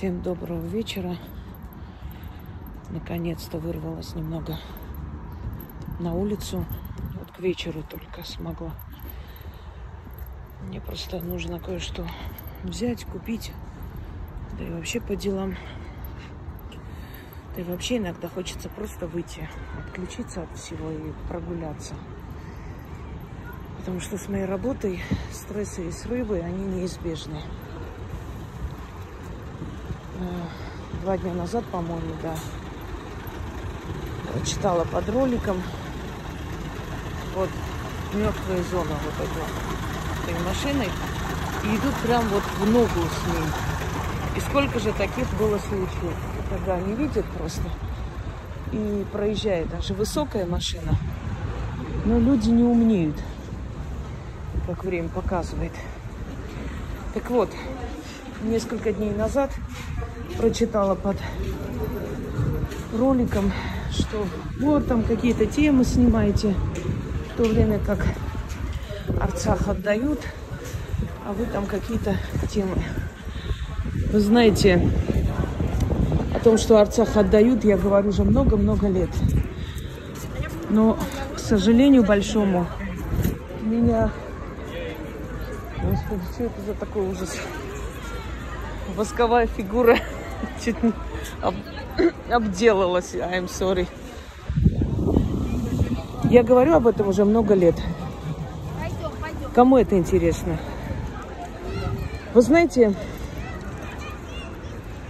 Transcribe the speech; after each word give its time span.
Всем 0.00 0.22
доброго 0.22 0.64
вечера. 0.64 1.18
Наконец-то 2.88 3.58
вырвалась 3.58 4.14
немного 4.14 4.58
на 5.98 6.14
улицу. 6.14 6.64
Вот 7.18 7.30
к 7.32 7.40
вечеру 7.40 7.82
только 7.82 8.24
смогла. 8.24 8.72
Мне 10.62 10.80
просто 10.80 11.20
нужно 11.20 11.60
кое-что 11.60 12.06
взять, 12.62 13.04
купить. 13.04 13.52
Да 14.58 14.64
и 14.64 14.70
вообще 14.70 15.02
по 15.02 15.14
делам. 15.14 15.54
Да 17.54 17.60
и 17.60 17.64
вообще 17.64 17.98
иногда 17.98 18.26
хочется 18.26 18.70
просто 18.70 19.06
выйти, 19.06 19.50
отключиться 19.78 20.44
от 20.44 20.58
всего 20.58 20.90
и 20.90 21.12
прогуляться. 21.28 21.94
Потому 23.76 24.00
что 24.00 24.16
с 24.16 24.30
моей 24.30 24.46
работой 24.46 25.02
стрессы 25.30 25.88
и 25.88 25.92
срывы, 25.92 26.40
они 26.40 26.64
неизбежны. 26.64 27.42
Э, 30.20 30.24
два 31.02 31.16
дня 31.16 31.32
назад, 31.32 31.64
по-моему, 31.72 32.14
да, 32.22 32.34
прочитала 34.32 34.84
под 34.84 35.08
роликом. 35.08 35.62
Вот 37.34 37.48
мертвая 38.12 38.62
зона 38.70 38.96
вот 39.04 39.14
этой, 39.14 40.34
этой 40.34 40.44
машиной 40.44 40.90
и 41.64 41.76
идут 41.76 41.94
прям 42.02 42.28
вот 42.28 42.42
в 42.42 42.70
ногу 42.70 42.88
с 42.88 43.26
ней. 43.32 43.46
И 44.36 44.40
сколько 44.40 44.78
же 44.78 44.92
таких 44.92 45.26
было 45.38 45.58
случаев, 45.58 46.14
когда 46.50 46.74
они 46.74 46.94
видят 46.94 47.24
просто. 47.38 47.62
И 48.72 49.06
проезжает 49.12 49.70
даже 49.70 49.94
высокая 49.94 50.44
машина, 50.44 50.96
но 52.04 52.18
люди 52.18 52.50
не 52.50 52.62
умнеют, 52.62 53.16
как 54.66 54.84
время 54.84 55.08
показывает. 55.08 55.72
Так 57.14 57.28
вот, 57.30 57.50
несколько 58.42 58.92
дней 58.92 59.12
назад 59.12 59.50
прочитала 60.38 60.94
под 60.94 61.16
роликом, 62.96 63.52
что 63.90 64.26
вот 64.60 64.86
там 64.86 65.02
какие-то 65.02 65.46
темы 65.46 65.84
снимаете, 65.84 66.54
в 67.32 67.36
то 67.36 67.48
время 67.48 67.78
как 67.78 67.98
Арцах 69.20 69.68
отдают, 69.68 70.20
а 71.26 71.32
вы 71.32 71.46
там 71.46 71.66
какие-то 71.66 72.16
темы. 72.50 72.82
Вы 74.12 74.20
знаете, 74.20 74.90
о 76.34 76.40
том, 76.40 76.58
что 76.58 76.78
Арцах 76.78 77.16
отдают, 77.16 77.64
я 77.64 77.76
говорю 77.76 78.08
уже 78.08 78.24
много-много 78.24 78.88
лет. 78.88 79.10
Но, 80.68 80.98
к 81.34 81.38
сожалению 81.38 82.04
большому, 82.04 82.66
меня... 83.62 84.10
Господи, 85.82 86.22
что 86.32 86.44
это 86.44 86.60
за 86.66 86.74
такой 86.74 87.08
ужас? 87.08 87.36
Восковая 88.96 89.46
фигура 89.46 89.98
чуть 90.64 90.82
не 90.82 90.92
об, 91.42 91.54
обделалась. 92.30 93.14
I'm 93.14 93.46
sorry. 93.46 93.88
Я 96.24 96.42
говорю 96.42 96.74
об 96.74 96.86
этом 96.86 97.08
уже 97.08 97.24
много 97.24 97.54
лет. 97.54 97.74
Кому 99.54 99.76
это 99.78 99.98
интересно? 99.98 100.58
Вы 102.34 102.42
знаете, 102.42 102.94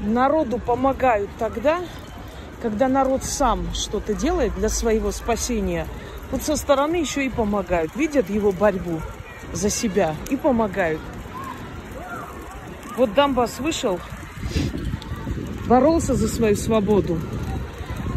народу 0.00 0.58
помогают 0.58 1.28
тогда, 1.38 1.80
когда 2.62 2.88
народ 2.88 3.22
сам 3.22 3.72
что-то 3.74 4.14
делает 4.14 4.54
для 4.54 4.70
своего 4.70 5.12
спасения. 5.12 5.86
Вот 6.30 6.42
со 6.42 6.56
стороны 6.56 6.96
еще 6.96 7.26
и 7.26 7.28
помогают. 7.28 7.94
Видят 7.96 8.30
его 8.30 8.52
борьбу 8.52 9.00
за 9.52 9.68
себя 9.68 10.14
и 10.30 10.36
помогают. 10.36 11.00
Вот 13.00 13.14
Дамбас 13.14 13.60
вышел 13.60 13.98
боролся 15.66 16.12
за 16.12 16.28
свою 16.28 16.54
свободу, 16.54 17.18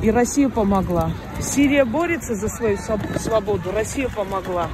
и 0.02 0.12
Россия 0.12 0.50
помогла. 0.50 1.10
Сирия 1.40 1.86
борется 1.86 2.36
за 2.36 2.50
свою 2.50 2.78
свободу, 2.78 3.72
Россия 3.72 4.10
помогла. 4.10 4.68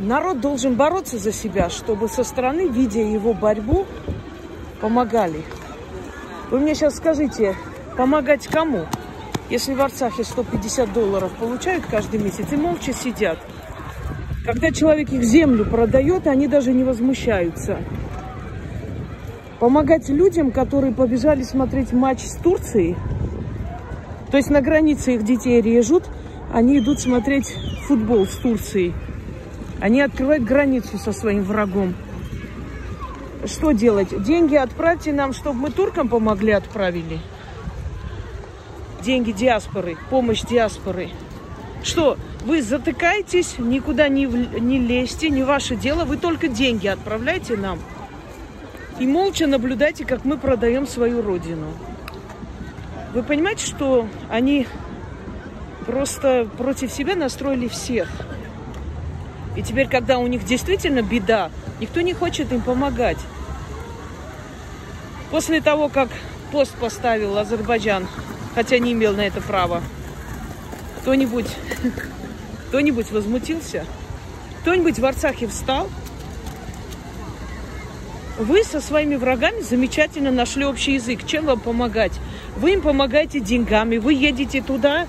Народ 0.00 0.40
должен 0.40 0.74
бороться 0.74 1.16
за 1.18 1.30
себя, 1.30 1.70
чтобы 1.70 2.08
со 2.08 2.24
стороны, 2.24 2.66
видя 2.66 3.02
его 3.02 3.34
борьбу, 3.34 3.86
помогали. 4.80 5.44
Вы 6.50 6.58
мне 6.58 6.74
сейчас 6.74 6.96
скажите, 6.96 7.54
помогать 7.96 8.48
кому? 8.48 8.86
Если 9.48 9.74
в 9.74 9.80
Арцахе 9.80 10.24
150 10.24 10.92
долларов 10.92 11.30
получают 11.38 11.86
каждый 11.86 12.18
месяц 12.18 12.46
и 12.50 12.56
молча 12.56 12.92
сидят. 12.92 13.38
Когда 14.44 14.70
человек 14.70 15.12
их 15.12 15.22
землю 15.22 15.64
продает, 15.64 16.26
они 16.26 16.48
даже 16.48 16.72
не 16.72 16.84
возмущаются 16.84 17.78
помогать 19.60 20.08
людям, 20.08 20.50
которые 20.50 20.92
побежали 20.92 21.42
смотреть 21.42 21.92
матч 21.92 22.22
с 22.22 22.34
Турцией. 22.36 22.96
То 24.30 24.38
есть 24.38 24.50
на 24.50 24.62
границе 24.62 25.14
их 25.14 25.24
детей 25.24 25.60
режут, 25.60 26.08
они 26.52 26.78
идут 26.78 26.98
смотреть 26.98 27.54
футбол 27.86 28.26
с 28.26 28.36
Турцией. 28.36 28.94
Они 29.78 30.00
открывают 30.00 30.44
границу 30.44 30.98
со 30.98 31.12
своим 31.12 31.42
врагом. 31.42 31.94
Что 33.44 33.72
делать? 33.72 34.22
Деньги 34.22 34.56
отправьте 34.56 35.12
нам, 35.12 35.32
чтобы 35.32 35.60
мы 35.60 35.70
туркам 35.70 36.08
помогли, 36.08 36.52
отправили. 36.52 37.20
Деньги 39.02 39.32
диаспоры, 39.32 39.96
помощь 40.08 40.42
диаспоры. 40.42 41.10
Что, 41.82 42.16
вы 42.44 42.62
затыкаетесь, 42.62 43.58
никуда 43.58 44.08
не, 44.08 44.24
не 44.24 44.78
лезьте, 44.78 45.28
не 45.30 45.42
ваше 45.42 45.76
дело, 45.76 46.04
вы 46.04 46.16
только 46.16 46.48
деньги 46.48 46.86
отправляйте 46.86 47.56
нам 47.56 47.78
и 49.00 49.06
молча 49.06 49.46
наблюдайте, 49.46 50.04
как 50.04 50.26
мы 50.26 50.36
продаем 50.36 50.86
свою 50.86 51.22
родину. 51.22 51.72
Вы 53.14 53.22
понимаете, 53.22 53.64
что 53.64 54.06
они 54.28 54.68
просто 55.86 56.46
против 56.58 56.92
себя 56.92 57.16
настроили 57.16 57.66
всех. 57.66 58.08
И 59.56 59.62
теперь, 59.62 59.88
когда 59.88 60.18
у 60.18 60.26
них 60.26 60.44
действительно 60.44 61.02
беда, 61.02 61.50
никто 61.80 62.02
не 62.02 62.12
хочет 62.12 62.52
им 62.52 62.60
помогать. 62.60 63.16
После 65.30 65.62
того, 65.62 65.88
как 65.88 66.10
пост 66.52 66.74
поставил 66.76 67.38
Азербайджан, 67.38 68.06
хотя 68.54 68.78
не 68.78 68.92
имел 68.92 69.14
на 69.16 69.22
это 69.22 69.40
права, 69.40 69.82
кто-нибудь 71.00 71.46
кто-нибудь 72.70 73.10
возмутился? 73.10 73.84
Кто-нибудь 74.62 74.98
в 74.98 75.04
Арцахе 75.04 75.46
встал 75.46 75.88
вы 78.40 78.64
со 78.64 78.80
своими 78.80 79.16
врагами 79.16 79.60
замечательно 79.60 80.30
нашли 80.30 80.64
общий 80.64 80.94
язык. 80.94 81.26
Чем 81.26 81.44
вам 81.44 81.60
помогать? 81.60 82.12
Вы 82.56 82.72
им 82.72 82.80
помогаете 82.80 83.38
деньгами, 83.38 83.98
вы 83.98 84.14
едете 84.14 84.62
туда, 84.62 85.06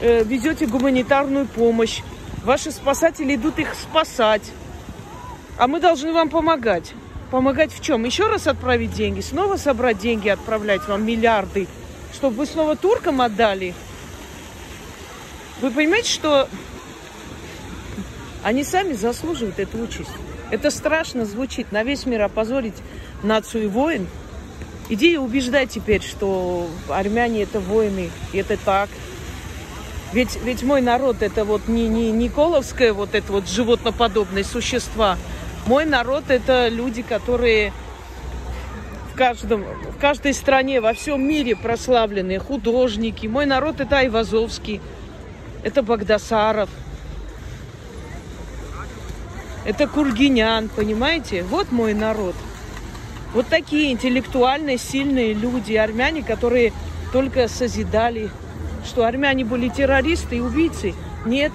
э, 0.00 0.24
везете 0.24 0.66
гуманитарную 0.66 1.46
помощь. 1.46 2.00
Ваши 2.42 2.70
спасатели 2.70 3.34
идут 3.34 3.58
их 3.58 3.74
спасать. 3.74 4.52
А 5.58 5.66
мы 5.66 5.80
должны 5.80 6.14
вам 6.14 6.30
помогать. 6.30 6.94
Помогать 7.30 7.74
в 7.74 7.82
чем? 7.82 8.04
Еще 8.04 8.26
раз 8.26 8.46
отправить 8.46 8.94
деньги, 8.94 9.20
снова 9.20 9.58
собрать 9.58 9.98
деньги, 9.98 10.30
отправлять 10.30 10.88
вам 10.88 11.04
миллиарды, 11.04 11.68
чтобы 12.14 12.36
вы 12.36 12.46
снова 12.46 12.74
туркам 12.74 13.20
отдали. 13.20 13.74
Вы 15.60 15.70
понимаете, 15.70 16.10
что 16.10 16.48
они 18.42 18.64
сами 18.64 18.94
заслуживают 18.94 19.58
эту 19.58 19.78
участь? 19.78 20.10
Это 20.50 20.70
страшно 20.70 21.26
звучит. 21.26 21.70
На 21.70 21.82
весь 21.82 22.06
мир 22.06 22.22
опозорить 22.22 22.76
нацию 23.22 23.68
воин. 23.68 24.06
Иди 24.88 25.14
и 25.14 25.16
убеждай 25.16 25.66
теперь, 25.66 26.02
что 26.02 26.68
армяне 26.88 27.42
это 27.42 27.60
воины, 27.60 28.10
и 28.32 28.38
это 28.38 28.56
так. 28.56 28.88
Ведь, 30.12 30.36
ведь 30.42 30.64
мой 30.64 30.80
народ 30.80 31.22
это 31.22 31.44
вот 31.44 31.68
не, 31.68 31.86
не 31.86 32.10
Николовское, 32.10 32.92
вот 32.92 33.14
это 33.14 33.30
вот 33.30 33.48
животноподобные 33.48 34.44
существа. 34.44 35.16
Мой 35.66 35.84
народ 35.84 36.24
это 36.28 36.66
люди, 36.68 37.02
которые 37.02 37.72
в, 39.12 39.16
каждом, 39.16 39.62
в 39.62 40.00
каждой 40.00 40.34
стране, 40.34 40.80
во 40.80 40.94
всем 40.94 41.22
мире 41.22 41.54
прославленные 41.54 42.40
художники. 42.40 43.28
Мой 43.28 43.46
народ 43.46 43.80
это 43.80 43.98
Айвазовский, 43.98 44.80
это 45.62 45.82
Багдасаров, 45.82 46.68
это 49.64 49.86
кургинян, 49.86 50.68
понимаете? 50.68 51.42
Вот 51.42 51.70
мой 51.70 51.94
народ. 51.94 52.34
Вот 53.34 53.46
такие 53.46 53.92
интеллектуальные, 53.92 54.78
сильные 54.78 55.34
люди, 55.34 55.74
армяне, 55.74 56.22
которые 56.22 56.72
только 57.12 57.46
созидали, 57.48 58.30
что 58.84 59.04
армяне 59.04 59.44
были 59.44 59.68
террористы 59.68 60.36
и 60.36 60.40
убийцы. 60.40 60.94
Нет. 61.26 61.52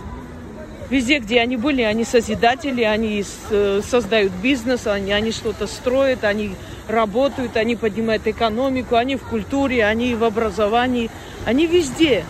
Везде, 0.89 1.17
где 1.17 1.41
они 1.41 1.57
были, 1.57 1.81
они 1.81 2.05
созидатели, 2.05 2.83
они 2.83 3.25
э, 3.49 3.81
создают 3.83 4.31
бизнес, 4.33 4.85
они, 4.85 5.11
они 5.11 5.31
что-то 5.31 5.65
строят, 5.65 6.23
они 6.23 6.55
работают, 6.87 7.57
они 7.57 7.75
поднимают 7.75 8.27
экономику, 8.27 8.95
они 8.95 9.15
в 9.15 9.23
культуре, 9.23 9.83
они 9.83 10.13
в 10.13 10.23
образовании, 10.23 11.09
они 11.43 11.65
везде. 11.65 12.23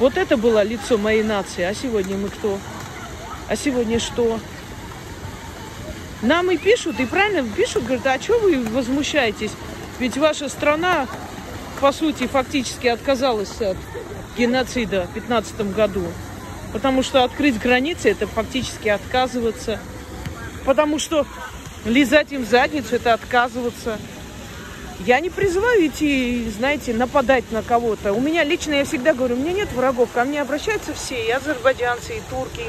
Вот 0.00 0.16
это 0.16 0.36
было 0.36 0.62
лицо 0.62 0.96
моей 0.96 1.22
нации. 1.22 1.62
А 1.64 1.74
сегодня 1.74 2.16
мы 2.16 2.28
кто? 2.28 2.58
А 3.48 3.56
сегодня 3.56 3.98
что? 3.98 4.38
Нам 6.22 6.50
и 6.50 6.56
пишут, 6.56 7.00
и 7.00 7.06
правильно 7.06 7.48
пишут, 7.48 7.84
говорят, 7.84 8.06
а 8.06 8.20
что 8.20 8.38
вы 8.38 8.60
возмущаетесь? 8.60 9.52
Ведь 9.98 10.16
ваша 10.16 10.48
страна, 10.48 11.06
по 11.80 11.92
сути, 11.92 12.26
фактически 12.26 12.88
отказалась 12.88 13.60
от 13.60 13.76
геноцида 14.36 15.02
в 15.02 15.12
2015 15.12 15.74
году. 15.74 16.04
Потому 16.72 17.02
что 17.02 17.24
открыть 17.24 17.58
границы– 17.58 18.10
это 18.10 18.26
фактически 18.26 18.88
отказываться. 18.88 19.80
Потому 20.64 20.98
что 20.98 21.26
лизать 21.84 22.32
им 22.32 22.44
задницу– 22.44 22.94
это 22.96 23.14
отказываться. 23.14 23.98
Я 25.06 25.20
не 25.20 25.30
призываю 25.30 25.86
идти, 25.86 26.50
знаете, 26.50 26.92
нападать 26.92 27.44
на 27.52 27.62
кого-то. 27.62 28.12
У 28.12 28.20
меня 28.20 28.42
лично, 28.42 28.74
я 28.74 28.84
всегда 28.84 29.14
говорю, 29.14 29.36
у 29.36 29.38
меня 29.38 29.52
нет 29.52 29.72
врагов. 29.72 30.10
Ко 30.12 30.24
мне 30.24 30.42
обращаются 30.42 30.92
все, 30.92 31.24
и 31.24 31.30
азербайджанцы, 31.30 32.16
и 32.16 32.22
турки, 32.28 32.64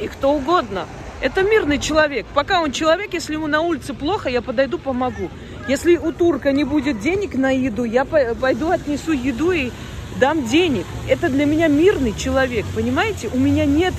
и 0.00 0.08
кто 0.08 0.32
угодно. 0.32 0.86
Это 1.20 1.42
мирный 1.42 1.78
человек. 1.78 2.26
Пока 2.34 2.60
он 2.60 2.72
человек, 2.72 3.14
если 3.14 3.34
ему 3.34 3.46
на 3.46 3.60
улице 3.60 3.94
плохо, 3.94 4.28
я 4.28 4.42
подойду, 4.42 4.78
помогу. 4.78 5.30
Если 5.68 5.96
у 5.96 6.10
турка 6.12 6.50
не 6.50 6.64
будет 6.64 6.98
денег 6.98 7.34
на 7.36 7.50
еду, 7.50 7.84
я 7.84 8.04
пойду 8.04 8.70
отнесу 8.70 9.12
еду 9.12 9.52
и 9.52 9.70
дам 10.18 10.44
денег. 10.48 10.84
Это 11.08 11.28
для 11.28 11.46
меня 11.46 11.68
мирный 11.68 12.14
человек, 12.18 12.66
понимаете? 12.74 13.30
У 13.32 13.38
меня 13.38 13.64
нет 13.64 13.94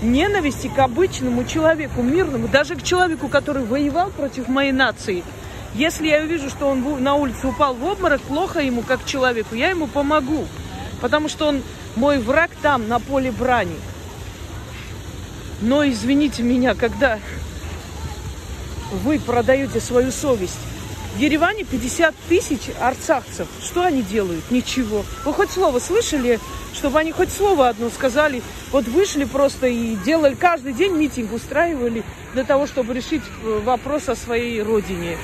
ненависти 0.00 0.68
к 0.68 0.78
обычному 0.78 1.42
человеку, 1.44 2.02
мирному, 2.02 2.46
даже 2.46 2.76
к 2.76 2.84
человеку, 2.84 3.26
который 3.26 3.64
воевал 3.64 4.10
против 4.10 4.46
моей 4.46 4.70
нации. 4.70 5.24
Если 5.74 6.08
я 6.08 6.22
увижу, 6.22 6.48
что 6.48 6.68
он 6.68 7.02
на 7.02 7.14
улице 7.14 7.46
упал 7.46 7.74
в 7.74 7.84
обморок, 7.84 8.20
плохо 8.22 8.60
ему 8.60 8.82
как 8.82 9.04
человеку, 9.04 9.54
я 9.54 9.70
ему 9.70 9.86
помогу. 9.86 10.46
Потому 11.00 11.28
что 11.28 11.46
он 11.48 11.62
мой 11.96 12.18
враг 12.18 12.50
там, 12.62 12.88
на 12.88 12.98
поле 13.00 13.30
брани. 13.30 13.76
Но 15.60 15.86
извините 15.86 16.42
меня, 16.42 16.74
когда 16.74 17.18
вы 18.92 19.18
продаете 19.18 19.80
свою 19.80 20.10
совесть, 20.10 20.58
в 21.14 21.20
Ереване 21.20 21.64
50 21.64 22.14
тысяч 22.28 22.60
арцахцев. 22.80 23.48
Что 23.62 23.82
они 23.82 24.02
делают? 24.02 24.50
Ничего. 24.50 25.04
Вы 25.24 25.32
хоть 25.32 25.50
слово 25.50 25.80
слышали, 25.80 26.38
чтобы 26.72 27.00
они 27.00 27.10
хоть 27.10 27.32
слово 27.32 27.68
одно 27.68 27.90
сказали? 27.90 28.42
Вот 28.70 28.86
вышли 28.86 29.24
просто 29.24 29.66
и 29.66 29.96
делали, 29.96 30.34
каждый 30.34 30.74
день 30.74 30.92
митинг 30.92 31.32
устраивали 31.32 32.04
для 32.34 32.44
того, 32.44 32.66
чтобы 32.66 32.94
решить 32.94 33.22
э, 33.42 33.60
вопрос 33.64 34.08
о 34.08 34.14
своей 34.14 34.62
родине, 34.62 35.16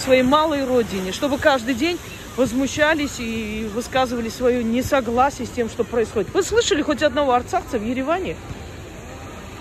своей 0.00 0.22
малой 0.22 0.64
родине, 0.64 1.12
чтобы 1.12 1.38
каждый 1.38 1.74
день 1.74 1.98
возмущались 2.36 3.18
и 3.18 3.68
высказывали 3.74 4.28
свое 4.28 4.62
несогласие 4.62 5.46
с 5.46 5.50
тем, 5.50 5.68
что 5.68 5.84
происходит. 5.84 6.32
Вы 6.34 6.42
слышали 6.42 6.82
хоть 6.82 7.02
одного 7.02 7.32
арцахца 7.32 7.78
в 7.78 7.84
Ереване? 7.84 8.36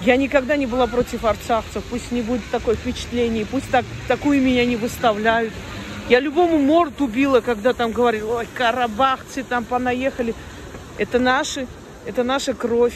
Я 0.04 0.18
никогда 0.18 0.58
не 0.58 0.66
была 0.66 0.88
против 0.88 1.24
арцахцев. 1.24 1.84
Пусть 1.90 2.12
не 2.12 2.22
будет 2.22 2.42
такое 2.52 2.76
впечатление, 2.76 3.46
пусть 3.46 3.70
так, 3.72 3.86
такую 4.08 4.42
меня 4.42 4.66
не 4.66 4.76
выставляют. 4.76 5.54
Я 6.10 6.20
любому 6.20 6.60
морду 6.60 7.08
била, 7.08 7.42
когда 7.42 7.74
там 7.74 7.92
говорили, 7.92 8.24
ой, 8.24 8.48
карабахцы 8.54 9.44
там 9.44 9.64
понаехали. 9.64 10.36
Это 10.98 11.18
наши, 11.18 11.66
это 12.06 12.24
наша 12.24 12.54
кровь. 12.54 12.96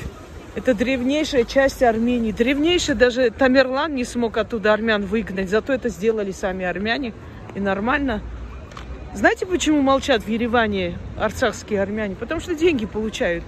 Это 0.56 0.74
древнейшая 0.74 1.44
часть 1.44 1.84
Армении. 1.84 2.32
Древнейшая 2.32 2.96
даже 2.96 3.30
Тамерлан 3.30 3.94
не 3.94 4.04
смог 4.04 4.38
оттуда 4.38 4.74
армян 4.74 5.06
выгнать. 5.06 5.50
Зато 5.50 5.74
это 5.74 5.90
сделали 5.90 6.32
сами 6.32 6.66
армяне. 6.66 7.14
И 7.56 7.60
нормально. 7.60 8.22
Знаете, 9.14 9.46
почему 9.46 9.82
молчат 9.82 10.24
в 10.24 10.28
Ереване 10.28 10.98
арцахские 11.18 11.82
армяне? 11.82 12.16
Потому 12.16 12.42
что 12.42 12.56
деньги 12.56 12.86
получают. 12.86 13.44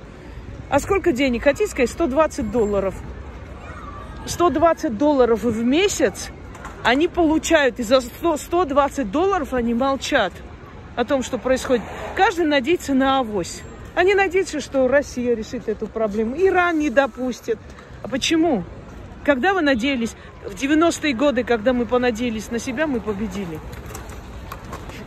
А 0.69 0.79
сколько 0.79 1.11
денег? 1.11 1.43
Хотите 1.43 1.69
сказать? 1.69 1.89
120 1.89 2.51
долларов. 2.51 2.95
120 4.25 4.97
долларов 4.97 5.43
в 5.43 5.63
месяц 5.63 6.29
они 6.83 7.07
получают, 7.07 7.79
и 7.79 7.83
за 7.83 8.01
100, 8.01 8.37
120 8.37 9.11
долларов 9.11 9.53
они 9.53 9.73
молчат 9.73 10.33
о 10.95 11.05
том, 11.05 11.23
что 11.23 11.37
происходит. 11.37 11.83
Каждый 12.15 12.45
надеется 12.45 12.93
на 12.93 13.19
авось. 13.19 13.63
Они 13.95 14.13
надеются, 14.15 14.59
что 14.59 14.87
Россия 14.87 15.35
решит 15.35 15.67
эту 15.67 15.87
проблему. 15.87 16.35
Иран 16.37 16.79
не 16.79 16.89
допустит. 16.89 17.57
А 18.03 18.07
почему? 18.07 18.63
Когда 19.25 19.53
вы 19.53 19.61
надеялись? 19.61 20.15
В 20.45 20.53
90-е 20.53 21.13
годы, 21.13 21.43
когда 21.43 21.73
мы 21.73 21.85
понадеялись 21.85 22.49
на 22.51 22.59
себя, 22.59 22.87
мы 22.87 22.99
победили. 22.99 23.59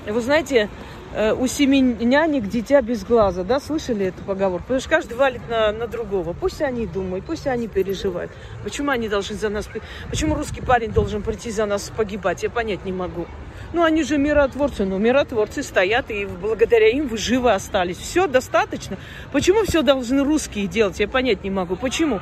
Вы 0.07 0.21
знаете, 0.21 0.69
Э, 1.17 1.33
у 1.33 1.47
семи 1.47 1.81
нянек 1.81 2.49
дитя 2.49 2.83
без 2.83 3.05
глаза, 3.05 3.45
да, 3.45 3.61
слышали 3.61 4.07
эту 4.07 4.25
поговорку? 4.25 4.65
Потому 4.65 4.81
что 4.81 4.91
каждый 4.91 5.17
валит 5.17 5.49
на, 5.49 5.71
на 5.71 5.87
другого. 5.87 6.33
Пусть 6.33 6.61
они 6.61 6.87
думают, 6.89 7.25
пусть 7.25 7.47
они 7.47 7.69
переживают. 7.69 8.33
Почему 8.65 8.91
они 8.91 9.09
должны 9.09 9.37
за 9.37 9.49
нас... 9.49 9.69
Почему 10.11 10.35
русский 10.35 10.61
парень 10.61 10.91
должен 10.91 11.23
прийти 11.23 11.53
за 11.53 11.67
нас 11.67 11.93
погибать? 11.97 12.43
Я 12.43 12.51
понять 12.51 12.85
не 12.85 12.91
могу. 12.91 13.27
Ну, 13.75 13.83
они 13.83 14.05
же 14.05 14.19
миротворцы. 14.19 14.85
Ну, 14.85 14.99
миротворцы 14.99 15.65
стоят, 15.65 16.09
и 16.09 16.27
благодаря 16.27 16.89
им 16.91 17.09
вы 17.09 17.19
живы 17.19 17.53
остались. 17.53 17.97
Все 17.97 18.29
достаточно. 18.29 18.97
Почему 19.33 19.65
все 19.65 19.83
должны 19.83 20.23
русские 20.23 20.69
делать? 20.69 21.01
Я 21.01 21.09
понять 21.09 21.43
не 21.43 21.51
могу. 21.51 21.75
Почему? 21.75 22.21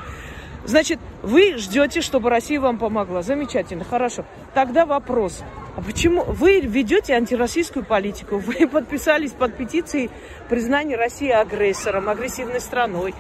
Значит, 0.65 0.99
вы 1.23 1.59
ждете, 1.59 2.01
чтобы 2.01 2.31
Россия 2.31 2.59
вам 2.59 2.79
помогла. 2.79 3.21
Замечательно, 3.21 3.85
хорошо. 3.85 4.25
Тогда 4.55 4.87
вопрос. 4.87 5.43
А 5.77 5.83
почему 5.83 6.25
вы 6.25 6.61
ведете 6.61 7.13
антироссийскую 7.13 7.85
политику? 7.85 8.39
Вы 8.39 8.67
подписались 8.67 9.33
под 9.33 9.55
петицией 9.55 10.09
признания 10.49 10.97
России 10.97 11.29
агрессором, 11.29 12.09
агрессивной 12.09 12.61
страной. 12.61 13.15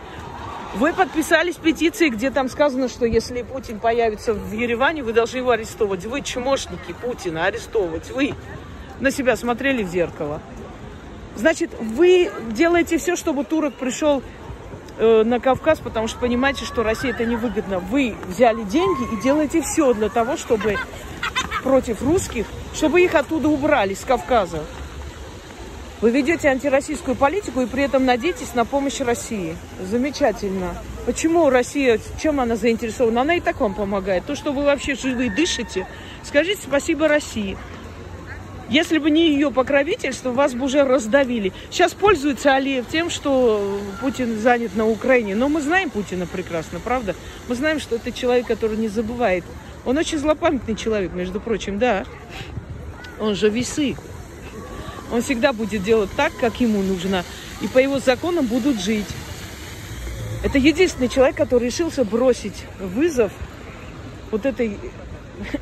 Вы 0.75 0.95
подписались 0.95 1.57
петиции, 1.57 2.09
где 2.09 2.31
там 2.31 2.49
сказано, 2.49 2.89
что 2.89 3.05
если 3.05 3.43
Путин 3.43 3.79
появится 3.79 4.33
в 4.33 4.53
Ереване, 4.53 5.03
вы 5.03 5.13
должны 5.13 5.39
его 5.39 5.51
арестовывать. 5.51 6.07
Вы 6.07 6.23
чмошники 6.23 6.95
Путина, 7.03 7.45
арестовывать. 7.45 8.11
Вы 8.11 8.35
на 8.99 9.11
себя 9.11 9.37
смотрели 9.37 9.83
в 9.83 9.89
зеркало. 9.89 10.41
Значит, 11.37 11.71
вы 11.79 12.31
делаете 12.53 12.97
все, 12.97 13.17
чтобы 13.17 13.45
турок 13.45 13.75
пришел 13.75 14.23
э, 14.97 15.23
на 15.25 15.41
Кавказ, 15.41 15.79
потому 15.81 16.09
что 16.09 16.19
понимаете, 16.19 16.65
что 16.65 16.83
России 16.83 17.11
это 17.11 17.27
невыгодно. 17.27 17.79
Вы 17.79 18.15
взяли 18.27 18.63
деньги 18.63 19.15
и 19.15 19.23
делаете 19.23 19.61
все 19.61 19.93
для 19.93 20.09
того, 20.09 20.39
чтобы 20.39 20.77
против 21.63 22.03
русских, 22.03 22.47
чтобы 22.75 23.03
их 23.03 23.15
оттуда 23.15 23.49
убрали, 23.49 23.93
с 23.93 24.05
Кавказа. 24.05 24.65
Вы 26.03 26.11
ведете 26.11 26.49
антироссийскую 26.49 27.17
политику 27.17 27.63
и 27.63 27.67
при 27.67 27.85
этом 27.85 28.05
надеетесь 28.05 28.55
на 28.55 28.67
помощь 28.67 29.01
России. 29.01 29.57
Замечательно. 29.81 30.77
Почему 31.07 31.49
Россия, 31.49 31.99
чем 32.21 32.41
она 32.41 32.57
заинтересована? 32.57 33.23
Она 33.23 33.37
и 33.37 33.41
так 33.41 33.61
вам 33.61 33.75
помогает. 33.75 34.27
То, 34.27 34.35
что 34.35 34.53
вы 34.53 34.65
вообще 34.65 34.95
живы 34.95 35.27
и 35.27 35.31
дышите, 35.31 35.87
скажите 36.23 36.61
спасибо 36.63 37.09
России. 37.09 37.57
Если 38.69 38.99
бы 38.99 39.11
не 39.11 39.31
ее 39.31 39.51
покровительство, 39.51 40.31
вас 40.33 40.55
бы 40.55 40.67
уже 40.67 40.83
раздавили. 40.85 41.53
Сейчас 41.71 41.95
пользуется 41.95 42.55
Алиев 42.55 42.87
тем, 42.91 43.09
что 43.09 43.81
Путин 44.01 44.39
занят 44.39 44.77
на 44.77 44.89
Украине. 44.89 45.35
Но 45.35 45.49
мы 45.49 45.63
знаем 45.63 45.89
Путина 45.89 46.27
прекрасно, 46.27 46.81
правда? 46.81 47.15
Мы 47.49 47.55
знаем, 47.55 47.81
что 47.81 47.97
это 47.97 48.13
человек, 48.13 48.47
который 48.47 48.77
не 48.77 48.89
забывает 48.89 49.45
он 49.85 49.99
очень 49.99 50.19
злопамятный 50.19 50.77
человек, 50.77 51.13
между 51.13 51.41
прочим, 51.41 51.79
да. 51.79 52.05
Он 53.19 53.35
же 53.35 53.49
весы. 53.49 53.97
Он 55.13 55.21
всегда 55.21 55.53
будет 55.53 55.85
делать 55.85 56.11
так, 56.17 56.33
как 56.41 56.61
ему 56.61 56.83
нужно. 56.83 57.23
И 57.61 57.69
по 57.69 57.79
его 57.79 58.01
законам 58.01 58.47
будут 58.47 58.81
жить. 58.81 59.07
Это 60.43 60.59
единственный 60.59 61.09
человек, 61.09 61.37
который 61.37 61.67
решился 61.67 62.05
бросить 62.05 62.65
вызов 62.81 63.31
вот 64.31 64.47
этой, 64.47 64.79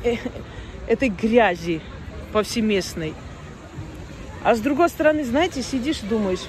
этой 0.87 1.09
грязи 1.09 1.81
повсеместной. 2.31 3.13
А 4.43 4.55
с 4.55 4.59
другой 4.59 4.89
стороны, 4.89 5.23
знаете, 5.25 5.61
сидишь 5.61 6.01
и 6.01 6.07
думаешь, 6.07 6.39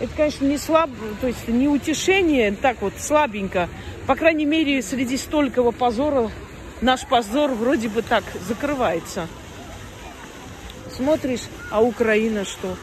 это, 0.00 0.12
конечно, 0.16 0.46
не 0.46 0.56
слаб, 0.56 0.88
то 1.20 1.26
есть 1.26 1.46
не 1.48 1.68
утешение, 1.68 2.52
так 2.52 2.80
вот 2.80 2.94
слабенько. 2.98 3.68
По 4.06 4.14
крайней 4.14 4.46
мере, 4.46 4.80
среди 4.82 5.16
столького 5.16 5.72
позора 5.72 6.30
наш 6.80 7.06
позор 7.06 7.50
вроде 7.52 7.88
бы 7.88 8.02
так 8.02 8.24
закрывается. 8.48 9.28
Смотришь, 10.96 11.42
а 11.70 11.82
Украина 11.82 12.44
что? 12.44 12.76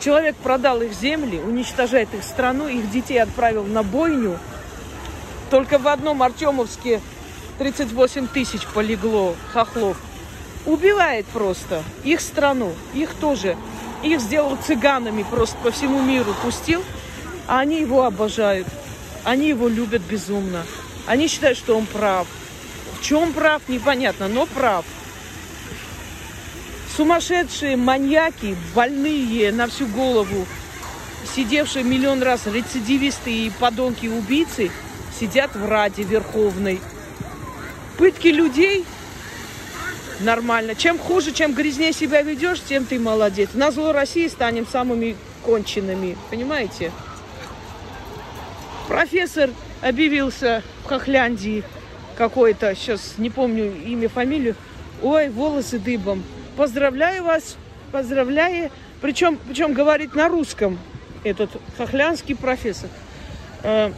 Человек 0.00 0.34
продал 0.36 0.82
их 0.82 0.92
земли, 0.92 1.38
уничтожает 1.38 2.12
их 2.14 2.24
страну, 2.24 2.66
их 2.66 2.90
детей 2.90 3.22
отправил 3.22 3.64
на 3.64 3.82
бойню. 3.82 4.38
Только 5.50 5.78
в 5.78 5.86
одном 5.86 6.22
Артемовске 6.22 7.00
38 7.58 8.26
тысяч 8.28 8.66
полегло 8.74 9.36
хохлов. 9.52 9.96
Убивает 10.66 11.26
просто 11.26 11.82
их 12.04 12.20
страну, 12.20 12.72
их 12.94 13.14
тоже. 13.14 13.56
Их 14.02 14.20
сделал 14.20 14.56
цыганами, 14.56 15.24
просто 15.30 15.56
по 15.58 15.70
всему 15.70 16.00
миру 16.02 16.34
пустил, 16.42 16.82
а 17.46 17.60
они 17.60 17.80
его 17.80 18.04
обожают. 18.04 18.66
Они 19.22 19.48
его 19.48 19.68
любят 19.68 20.02
безумно. 20.02 20.64
Они 21.06 21.28
считают, 21.28 21.58
что 21.58 21.76
он 21.76 21.86
прав 21.86 22.26
чем 23.02 23.32
прав, 23.32 23.62
непонятно, 23.68 24.28
но 24.28 24.46
прав. 24.46 24.84
Сумасшедшие 26.96 27.76
маньяки, 27.76 28.54
больные 28.74 29.50
на 29.50 29.66
всю 29.66 29.86
голову, 29.86 30.46
сидевшие 31.34 31.84
миллион 31.84 32.22
раз 32.22 32.46
рецидивисты 32.46 33.32
и 33.32 33.50
подонки 33.58 34.06
убийцы, 34.06 34.70
сидят 35.18 35.54
в 35.54 35.66
Раде 35.66 36.02
Верховной. 36.02 36.80
Пытки 37.96 38.28
людей 38.28 38.84
нормально. 40.20 40.74
Чем 40.74 40.98
хуже, 40.98 41.32
чем 41.32 41.54
грязнее 41.54 41.94
себя 41.94 42.20
ведешь, 42.20 42.60
тем 42.60 42.84
ты 42.84 42.98
молодец. 42.98 43.50
На 43.54 43.70
зло 43.70 43.92
России 43.92 44.28
станем 44.28 44.66
самыми 44.66 45.16
конченными, 45.44 46.18
понимаете? 46.30 46.92
Профессор 48.86 49.48
объявился 49.80 50.62
в 50.84 50.88
Хохляндии 50.88 51.64
какой-то, 52.18 52.74
сейчас 52.74 53.14
не 53.16 53.30
помню 53.30 53.74
имя, 53.82 54.10
фамилию. 54.10 54.56
Ой, 55.00 55.30
волосы 55.30 55.78
дыбом. 55.78 56.22
Поздравляю 56.56 57.24
вас, 57.24 57.56
поздравляю. 57.92 58.70
Причем, 59.00 59.38
причем 59.46 59.72
говорит 59.72 60.14
на 60.14 60.28
русском 60.28 60.78
этот 61.24 61.50
хохлянский 61.76 62.36
профессор. 62.36 62.90
Э, 63.62 63.90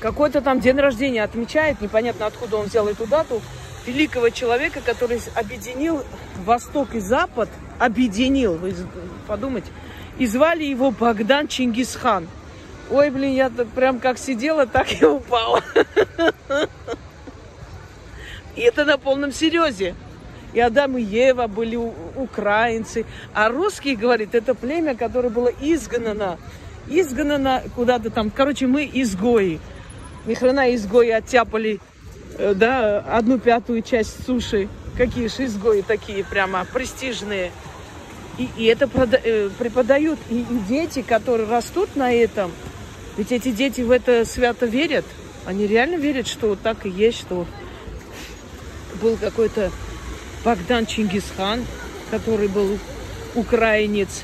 какой-то 0.00 0.40
там 0.40 0.60
день 0.60 0.78
рождения 0.78 1.22
отмечает, 1.22 1.80
непонятно 1.80 2.26
откуда 2.26 2.56
он 2.56 2.66
взял 2.66 2.88
эту 2.88 3.06
дату, 3.06 3.40
великого 3.86 4.30
человека, 4.30 4.80
который 4.80 5.20
объединил 5.34 6.04
Восток 6.44 6.94
и 6.94 7.00
Запад, 7.00 7.48
объединил, 7.78 8.56
вы 8.56 8.74
подумайте, 9.26 9.70
и 10.18 10.26
звали 10.26 10.64
его 10.64 10.90
Богдан 10.90 11.48
Чингисхан. 11.48 12.28
Ой, 12.90 13.10
блин, 13.10 13.34
я 13.34 13.50
прям 13.50 14.00
как 14.00 14.18
сидела, 14.18 14.66
так 14.66 15.00
и 15.00 15.04
упала. 15.04 15.62
И 18.56 18.62
это 18.62 18.84
на 18.84 18.98
полном 18.98 19.32
серьезе. 19.32 19.94
И 20.52 20.60
Адам 20.60 20.98
и 20.98 21.02
Ева 21.02 21.46
были 21.46 21.76
украинцы. 21.76 23.04
А 23.34 23.48
русские, 23.48 23.96
говорит, 23.96 24.34
это 24.34 24.54
племя, 24.54 24.94
которое 24.94 25.30
было 25.30 25.52
изгнано. 25.60 26.38
Изгнано 26.88 27.62
куда-то 27.76 28.10
там. 28.10 28.30
Короче, 28.30 28.66
мы 28.66 28.88
изгои. 28.92 29.60
Ни 30.26 30.34
хрена 30.34 30.74
изгои 30.74 31.10
оттяпали 31.10 31.80
э, 32.36 32.54
да, 32.54 32.98
одну 32.98 33.38
пятую 33.38 33.82
часть 33.82 34.24
суши. 34.26 34.68
Какие 34.96 35.28
же 35.28 35.44
изгои 35.44 35.82
такие 35.82 36.24
прямо 36.24 36.64
престижные. 36.64 37.52
И, 38.38 38.48
и 38.56 38.64
это 38.64 38.86
прода- 38.86 39.20
э, 39.22 39.50
преподают. 39.58 40.18
И, 40.30 40.40
и 40.40 40.58
дети, 40.68 41.02
которые 41.02 41.48
растут 41.48 41.94
на 41.94 42.12
этом, 42.12 42.50
ведь 43.16 43.32
эти 43.32 43.50
дети 43.52 43.82
в 43.82 43.90
это 43.90 44.24
свято 44.24 44.66
верят. 44.66 45.04
Они 45.46 45.66
реально 45.66 45.96
верят, 45.96 46.26
что 46.26 46.48
вот 46.48 46.60
так 46.60 46.86
и 46.86 46.90
есть, 46.90 47.18
что 47.20 47.46
был 49.00 49.16
какой-то 49.16 49.70
Богдан 50.44 50.86
Чингисхан, 50.86 51.64
который 52.10 52.48
был 52.48 52.78
украинец. 53.34 54.22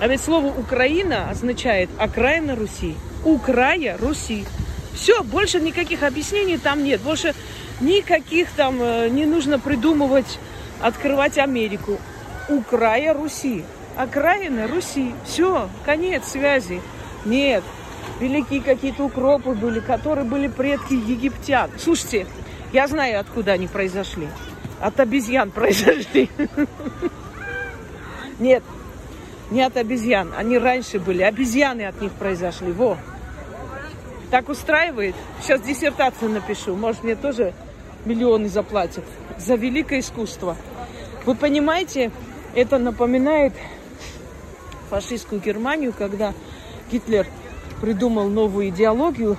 А 0.00 0.08
ведь 0.08 0.22
слово 0.22 0.46
Украина 0.46 1.30
означает 1.30 1.90
окраина 1.98 2.54
Руси. 2.56 2.94
Украя 3.24 3.96
Руси. 3.96 4.44
Все, 4.94 5.22
больше 5.22 5.60
никаких 5.60 6.02
объяснений 6.02 6.58
там 6.58 6.82
нет. 6.84 7.00
Больше 7.00 7.34
никаких 7.80 8.50
там 8.52 8.78
э, 8.80 9.08
не 9.10 9.26
нужно 9.26 9.58
придумывать, 9.58 10.38
открывать 10.80 11.38
Америку. 11.38 11.98
Украя 12.48 13.12
Руси. 13.12 13.64
Окраина 13.96 14.68
Руси. 14.68 15.12
Все, 15.24 15.68
конец 15.84 16.28
связи. 16.28 16.80
Нет, 17.24 17.64
великие 18.20 18.60
какие-то 18.60 19.04
укропы 19.04 19.52
были, 19.52 19.80
которые 19.80 20.24
были 20.24 20.48
предки 20.48 20.94
египтян. 20.94 21.70
Слушайте, 21.78 22.26
я 22.72 22.86
знаю, 22.86 23.20
откуда 23.20 23.52
они 23.52 23.66
произошли. 23.66 24.28
От 24.80 25.00
обезьян 25.00 25.50
произошли. 25.50 26.30
Нет, 28.38 28.62
не 29.50 29.62
от 29.62 29.76
обезьян. 29.76 30.32
Они 30.36 30.58
раньше 30.58 30.98
были. 30.98 31.22
Обезьяны 31.22 31.82
от 31.86 32.00
них 32.00 32.12
произошли. 32.12 32.72
Во. 32.72 32.98
Так 34.30 34.48
устраивает? 34.48 35.14
Сейчас 35.40 35.62
диссертацию 35.62 36.30
напишу. 36.30 36.74
Может, 36.74 37.04
мне 37.04 37.14
тоже 37.14 37.54
миллионы 38.04 38.48
заплатят 38.48 39.04
за 39.38 39.54
великое 39.54 40.00
искусство. 40.00 40.56
Вы 41.24 41.34
понимаете, 41.34 42.10
это 42.54 42.78
напоминает 42.78 43.52
фашистскую 44.90 45.40
Германию, 45.40 45.92
когда 45.96 46.32
Гитлер 46.90 47.26
придумал 47.80 48.28
новую 48.28 48.68
идеологию, 48.68 49.36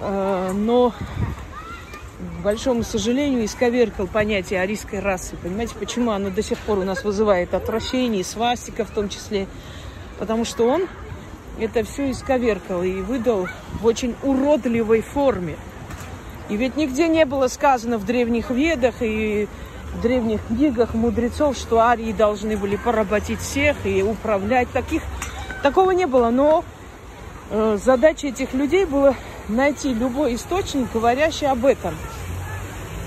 э, 0.00 0.52
но 0.54 0.92
большому 2.42 2.82
сожалению, 2.82 3.44
исковеркал 3.44 4.06
понятие 4.06 4.60
арийской 4.60 5.00
расы. 5.00 5.36
Понимаете, 5.36 5.74
почему 5.78 6.10
оно 6.10 6.30
до 6.30 6.42
сих 6.42 6.58
пор 6.58 6.78
у 6.78 6.84
нас 6.84 7.04
вызывает 7.04 7.54
отвращение, 7.54 8.24
свастика 8.24 8.84
в 8.84 8.90
том 8.90 9.08
числе? 9.08 9.46
Потому 10.18 10.44
что 10.44 10.66
он 10.66 10.86
это 11.58 11.84
все 11.84 12.10
исковеркал 12.10 12.82
и 12.82 13.00
выдал 13.00 13.48
в 13.80 13.86
очень 13.86 14.14
уродливой 14.22 15.02
форме. 15.02 15.56
И 16.48 16.56
ведь 16.56 16.76
нигде 16.76 17.08
не 17.08 17.24
было 17.24 17.48
сказано 17.48 17.98
в 17.98 18.04
древних 18.04 18.50
ведах 18.50 18.96
и 19.00 19.48
в 19.94 20.00
древних 20.00 20.44
книгах 20.46 20.94
мудрецов, 20.94 21.56
что 21.56 21.78
арии 21.78 22.12
должны 22.12 22.56
были 22.56 22.76
поработить 22.76 23.40
всех 23.40 23.76
и 23.86 24.02
управлять. 24.02 24.68
Таких, 24.72 25.02
такого 25.62 25.92
не 25.92 26.06
было. 26.06 26.30
Но 26.30 26.64
э, 27.50 27.78
задача 27.82 28.28
этих 28.28 28.54
людей 28.54 28.84
была 28.84 29.14
найти 29.48 29.92
любой 29.92 30.34
источник, 30.34 30.90
говорящий 30.92 31.46
об 31.46 31.64
этом. 31.64 31.94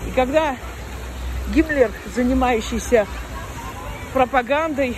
И 0.07 0.11
когда 0.11 0.55
Гиммлер, 1.53 1.91
занимающийся 2.13 3.05
пропагандой, 4.13 4.97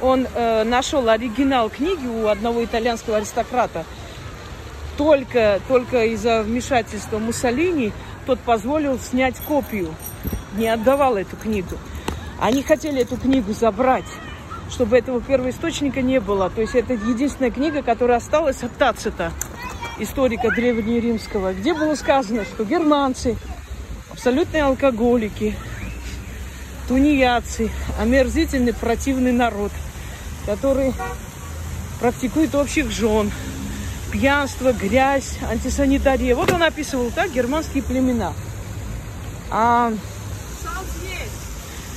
он 0.00 0.26
э, 0.34 0.64
нашел 0.64 1.08
оригинал 1.08 1.68
книги 1.68 2.06
у 2.06 2.28
одного 2.28 2.64
итальянского 2.64 3.18
аристократа. 3.18 3.84
Только, 4.96 5.60
только 5.68 6.04
из-за 6.06 6.42
вмешательства 6.42 7.18
Муссолини 7.18 7.92
тот 8.26 8.38
позволил 8.40 8.98
снять 8.98 9.36
копию, 9.40 9.94
не 10.56 10.68
отдавал 10.68 11.16
эту 11.16 11.36
книгу. 11.36 11.76
Они 12.38 12.62
хотели 12.62 13.02
эту 13.02 13.16
книгу 13.16 13.52
забрать, 13.52 14.04
чтобы 14.70 14.96
этого 14.96 15.20
первоисточника 15.20 16.00
не 16.02 16.20
было. 16.20 16.50
То 16.50 16.60
есть 16.60 16.74
это 16.74 16.94
единственная 16.94 17.50
книга, 17.50 17.82
которая 17.82 18.18
осталась 18.18 18.62
от 18.62 18.74
Тацита, 18.76 19.32
историка 20.02 20.50
древнеримского, 20.50 21.52
где 21.52 21.74
было 21.74 21.94
сказано, 21.94 22.44
что 22.44 22.64
германцы 22.64 23.36
абсолютные 24.10 24.64
алкоголики, 24.64 25.54
тунеядцы, 26.88 27.70
омерзительный 27.98 28.74
противный 28.74 29.32
народ– 29.32 29.72
который 30.46 30.92
практикует 32.00 32.54
общих 32.54 32.90
жен, 32.90 33.30
пьянство, 34.10 34.72
грязь, 34.72 35.36
антисанитария. 35.48 36.34
Вот 36.34 36.50
он 36.52 36.62
описывал 36.62 37.10
так 37.10 37.32
германские 37.32 37.82
племена. 37.82 38.32
А 39.50 39.92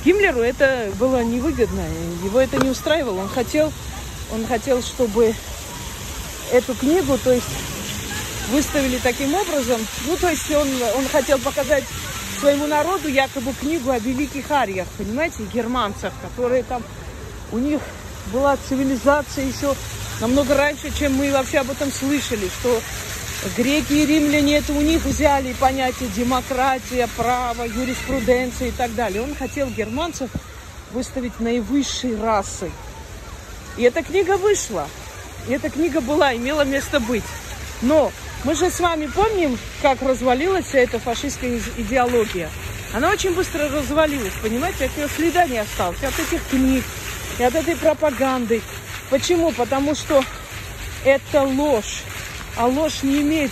Гиммлеру 0.04 0.40
это 0.40 0.92
было 0.98 1.24
невыгодно, 1.24 1.80
его 2.22 2.38
это 2.38 2.58
не 2.58 2.68
устраивало. 2.68 3.20
Он 3.20 3.28
хотел, 3.28 3.72
он 4.32 4.46
хотел, 4.46 4.82
чтобы 4.82 5.34
эту 6.52 6.74
книгу, 6.74 7.16
то 7.16 7.32
есть 7.32 7.46
выставили 8.50 8.98
таким 8.98 9.34
образом, 9.34 9.80
ну 10.06 10.16
то 10.16 10.28
есть 10.28 10.50
он, 10.50 10.68
он 10.96 11.08
хотел 11.08 11.38
показать 11.38 11.84
своему 12.40 12.66
народу 12.66 13.08
якобы 13.08 13.52
книгу 13.54 13.90
о 13.90 13.98
великих 13.98 14.50
ариях, 14.50 14.86
понимаете, 14.98 15.44
германцах, 15.52 16.12
которые 16.22 16.62
там, 16.62 16.82
у 17.52 17.58
них 17.58 17.80
была 18.32 18.56
цивилизация 18.68 19.44
еще 19.44 19.74
намного 20.20 20.54
раньше, 20.54 20.92
чем 20.96 21.14
мы 21.14 21.30
вообще 21.30 21.58
об 21.58 21.70
этом 21.70 21.90
слышали, 21.90 22.48
что 22.60 22.80
греки 23.56 23.92
и 23.92 24.06
римляне 24.06 24.58
это 24.58 24.72
у 24.72 24.80
них 24.80 25.04
взяли 25.04 25.52
понятие 25.54 26.08
демократия, 26.16 27.08
право, 27.16 27.64
юриспруденция 27.64 28.68
и 28.68 28.72
так 28.72 28.94
далее. 28.94 29.22
Он 29.22 29.34
хотел 29.34 29.68
германцев 29.68 30.30
выставить 30.92 31.40
наивысшей 31.40 32.20
расой. 32.20 32.72
И 33.76 33.82
эта 33.82 34.02
книга 34.02 34.36
вышла. 34.36 34.88
И 35.48 35.52
эта 35.52 35.68
книга 35.68 36.00
была, 36.00 36.34
имела 36.34 36.64
место 36.64 37.00
быть. 37.00 37.24
Но 37.82 38.12
мы 38.44 38.54
же 38.54 38.70
с 38.70 38.78
вами 38.78 39.06
помним, 39.06 39.58
как 39.80 40.02
развалилась 40.02 40.66
вся 40.66 40.80
эта 40.80 40.98
фашистская 40.98 41.60
идеология. 41.78 42.50
Она 42.92 43.10
очень 43.10 43.34
быстро 43.34 43.68
развалилась, 43.68 44.34
понимаете, 44.42 44.84
от 44.84 44.96
нее 44.96 45.08
следа 45.08 45.46
не 45.46 45.58
осталось, 45.58 46.02
от 46.02 46.18
этих 46.18 46.46
книг, 46.48 46.84
и 47.38 47.42
от 47.42 47.54
этой 47.54 47.74
пропаганды. 47.74 48.62
Почему? 49.10 49.50
Потому 49.52 49.94
что 49.94 50.22
это 51.04 51.42
ложь. 51.42 52.02
А 52.56 52.66
ложь 52.66 53.02
не 53.02 53.22
имеет, 53.22 53.50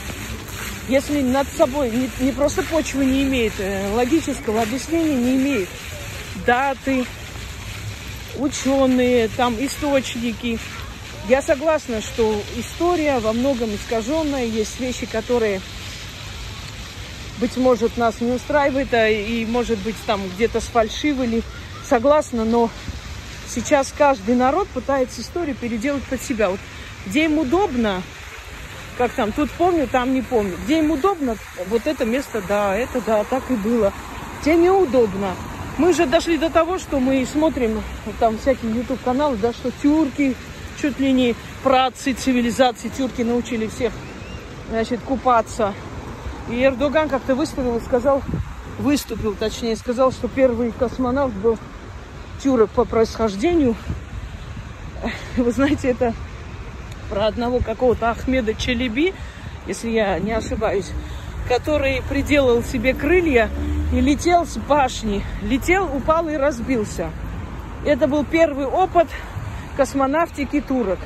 если 0.89 1.23
над 1.23 1.49
собой 1.57 1.91
не, 1.91 2.11
не 2.21 2.33
просто 2.33 2.63
почвы 2.63 3.05
не 3.05 3.25
имеет, 3.25 3.55
э, 3.59 3.93
логического 3.95 4.63
объяснения 4.63 5.17
не 5.17 5.37
имеет. 5.37 5.69
Даты, 6.47 7.05
ученые, 8.37 9.29
там 9.37 9.57
источники. 9.59 10.59
Я 11.29 11.41
согласна, 11.43 12.01
что 12.01 12.41
история 12.57 13.19
во 13.19 13.33
многом 13.33 13.75
искаженная. 13.75 14.45
Есть 14.45 14.81
вещи, 14.81 15.07
которые, 15.07 15.61
быть 17.39 17.57
может, 17.57 17.97
нас 17.97 18.21
не 18.21 18.33
устраивают, 18.33 18.93
а 18.93 19.09
и, 19.09 19.45
может 19.47 19.79
быть, 19.79 19.97
там 20.07 20.21
где-то 20.35 20.61
сфальшивали. 20.61 21.43
Согласна, 21.85 22.45
но 22.45 22.71
Сейчас 23.55 23.93
каждый 23.97 24.35
народ 24.35 24.67
пытается 24.69 25.21
историю 25.21 25.55
переделать 25.55 26.03
под 26.05 26.23
себя. 26.23 26.49
Вот 26.49 26.61
где 27.07 27.25
им 27.25 27.39
удобно, 27.39 28.03
как 28.97 29.13
там, 29.13 29.31
тут 29.31 29.51
помню, 29.51 29.87
там 29.87 30.15
не 30.15 30.23
помню. 30.23 30.57
Где 30.65 30.79
им 30.79 30.91
удобно, 30.91 31.37
вот 31.69 31.87
это 31.87 32.07
место, 32.07 32.43
да, 32.49 32.75
это 32.75 33.03
да, 33.03 33.25
так 33.25 33.51
и 33.51 33.55
было. 33.55 33.93
Где 34.41 34.57
неудобно. 34.57 35.35
Мы 35.77 35.91
уже 35.91 36.07
дошли 36.07 36.39
до 36.39 36.49
того, 36.49 36.79
что 36.79 36.99
мы 36.99 37.27
смотрим 37.31 37.83
там 38.19 38.39
всякие 38.39 38.73
YouTube-каналы, 38.75 39.37
да, 39.37 39.53
что 39.53 39.71
тюрки 39.83 40.35
чуть 40.83 40.99
ли 40.99 41.13
не 41.13 41.37
працы 41.63 42.13
цивилизации, 42.13 42.89
тюрки 42.89 43.23
научили 43.23 43.69
всех, 43.69 43.93
значит, 44.69 45.01
купаться. 45.01 45.73
И 46.51 46.61
Эрдоган 46.61 47.09
как-то 47.09 47.37
выставил 47.37 47.77
и 47.77 47.81
сказал, 47.81 48.21
выступил, 48.81 49.37
точнее, 49.37 49.77
сказал, 49.77 50.11
что 50.11 50.27
первый 50.27 50.73
космонавт 50.73 51.35
был 51.35 51.57
тюрок 52.43 52.71
по 52.71 52.85
происхождению. 52.85 53.77
Вы 55.37 55.53
знаете, 55.53 55.91
это 55.91 56.15
про 57.09 57.27
одного 57.27 57.61
какого-то 57.61 58.11
Ахмеда 58.11 58.55
Челеби, 58.55 59.15
если 59.69 59.91
я 59.91 60.19
не 60.19 60.33
ошибаюсь, 60.33 60.91
который 61.49 62.03
приделал 62.09 62.65
себе 62.65 62.93
крылья 62.93 63.49
и 63.93 64.01
летел 64.01 64.47
с 64.47 64.57
башни. 64.57 65.25
Летел, 65.43 65.85
упал 65.95 66.29
и 66.29 66.35
разбился. 66.35 67.11
Это 67.85 68.09
был 68.09 68.25
первый 68.25 68.67
опыт 68.67 69.07
космонавтики 69.77 70.61
турок. 70.61 70.99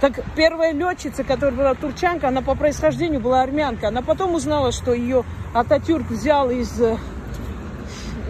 Так 0.00 0.20
первая 0.36 0.72
летчица, 0.72 1.24
которая 1.24 1.56
была 1.56 1.74
турчанка, 1.74 2.28
она 2.28 2.40
по 2.40 2.54
происхождению 2.54 3.20
была 3.20 3.42
армянка. 3.42 3.88
Она 3.88 4.00
потом 4.00 4.34
узнала, 4.34 4.70
что 4.70 4.94
ее 4.94 5.24
Ататюрк 5.54 6.08
взял 6.08 6.50
из 6.50 6.80
э, 6.80 6.96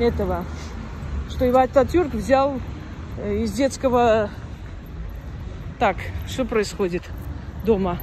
этого, 0.00 0.44
что 1.28 1.44
его 1.44 1.58
Ататюрк 1.58 2.14
взял 2.14 2.58
э, 3.18 3.42
из 3.42 3.52
детского... 3.52 4.30
Так, 5.78 5.96
что 6.26 6.44
происходит 6.44 7.02
дома? 7.64 7.98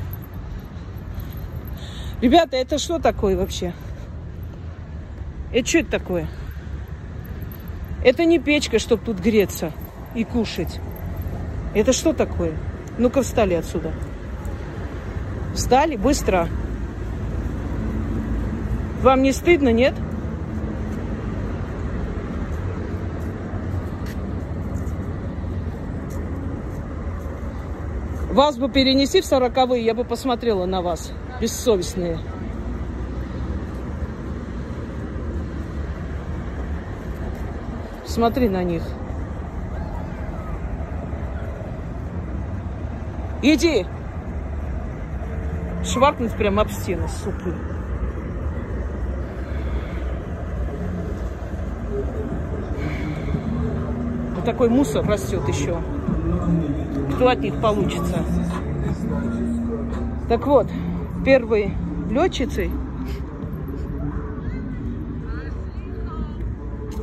Ребята, 2.21 2.55
это 2.57 2.77
что 2.77 2.99
такое 2.99 3.35
вообще? 3.35 3.73
Это 5.51 5.67
что 5.67 5.79
это 5.79 5.91
такое? 5.91 6.27
Это 8.03 8.25
не 8.25 8.37
печка, 8.37 8.77
чтобы 8.77 9.03
тут 9.03 9.19
греться 9.19 9.71
и 10.13 10.23
кушать. 10.23 10.79
Это 11.75 11.91
что 11.91 12.13
такое? 12.13 12.53
Ну-ка 12.97 13.21
встали 13.21 13.53
отсюда. 13.53 13.91
Встали 15.53 15.97
быстро. 15.97 16.47
Вам 19.01 19.21
не 19.21 19.33
стыдно, 19.33 19.73
нет? 19.73 19.93
Вас 28.31 28.57
бы 28.57 28.69
перенеси 28.69 29.19
в 29.21 29.25
сороковые, 29.25 29.83
я 29.83 29.93
бы 29.93 30.05
посмотрела 30.05 30.65
на 30.65 30.81
вас, 30.81 31.11
бессовестные. 31.41 32.19
Смотри 38.05 38.47
на 38.47 38.63
них. 38.63 38.81
Иди! 43.47 43.85
Шваркнуть 45.83 46.31
прямо 46.31 46.63
об 46.63 46.71
стену, 46.71 47.07
сука. 47.07 47.53
Вот 54.35 54.45
такой 54.45 54.69
мусор 54.69 55.05
растет 55.05 55.47
еще. 55.47 55.79
Кто 57.13 57.27
от 57.27 57.39
них 57.39 57.61
получится? 57.61 58.25
Так 60.27 60.47
вот, 60.47 60.67
первой 61.23 61.71
летчицей, 62.09 62.71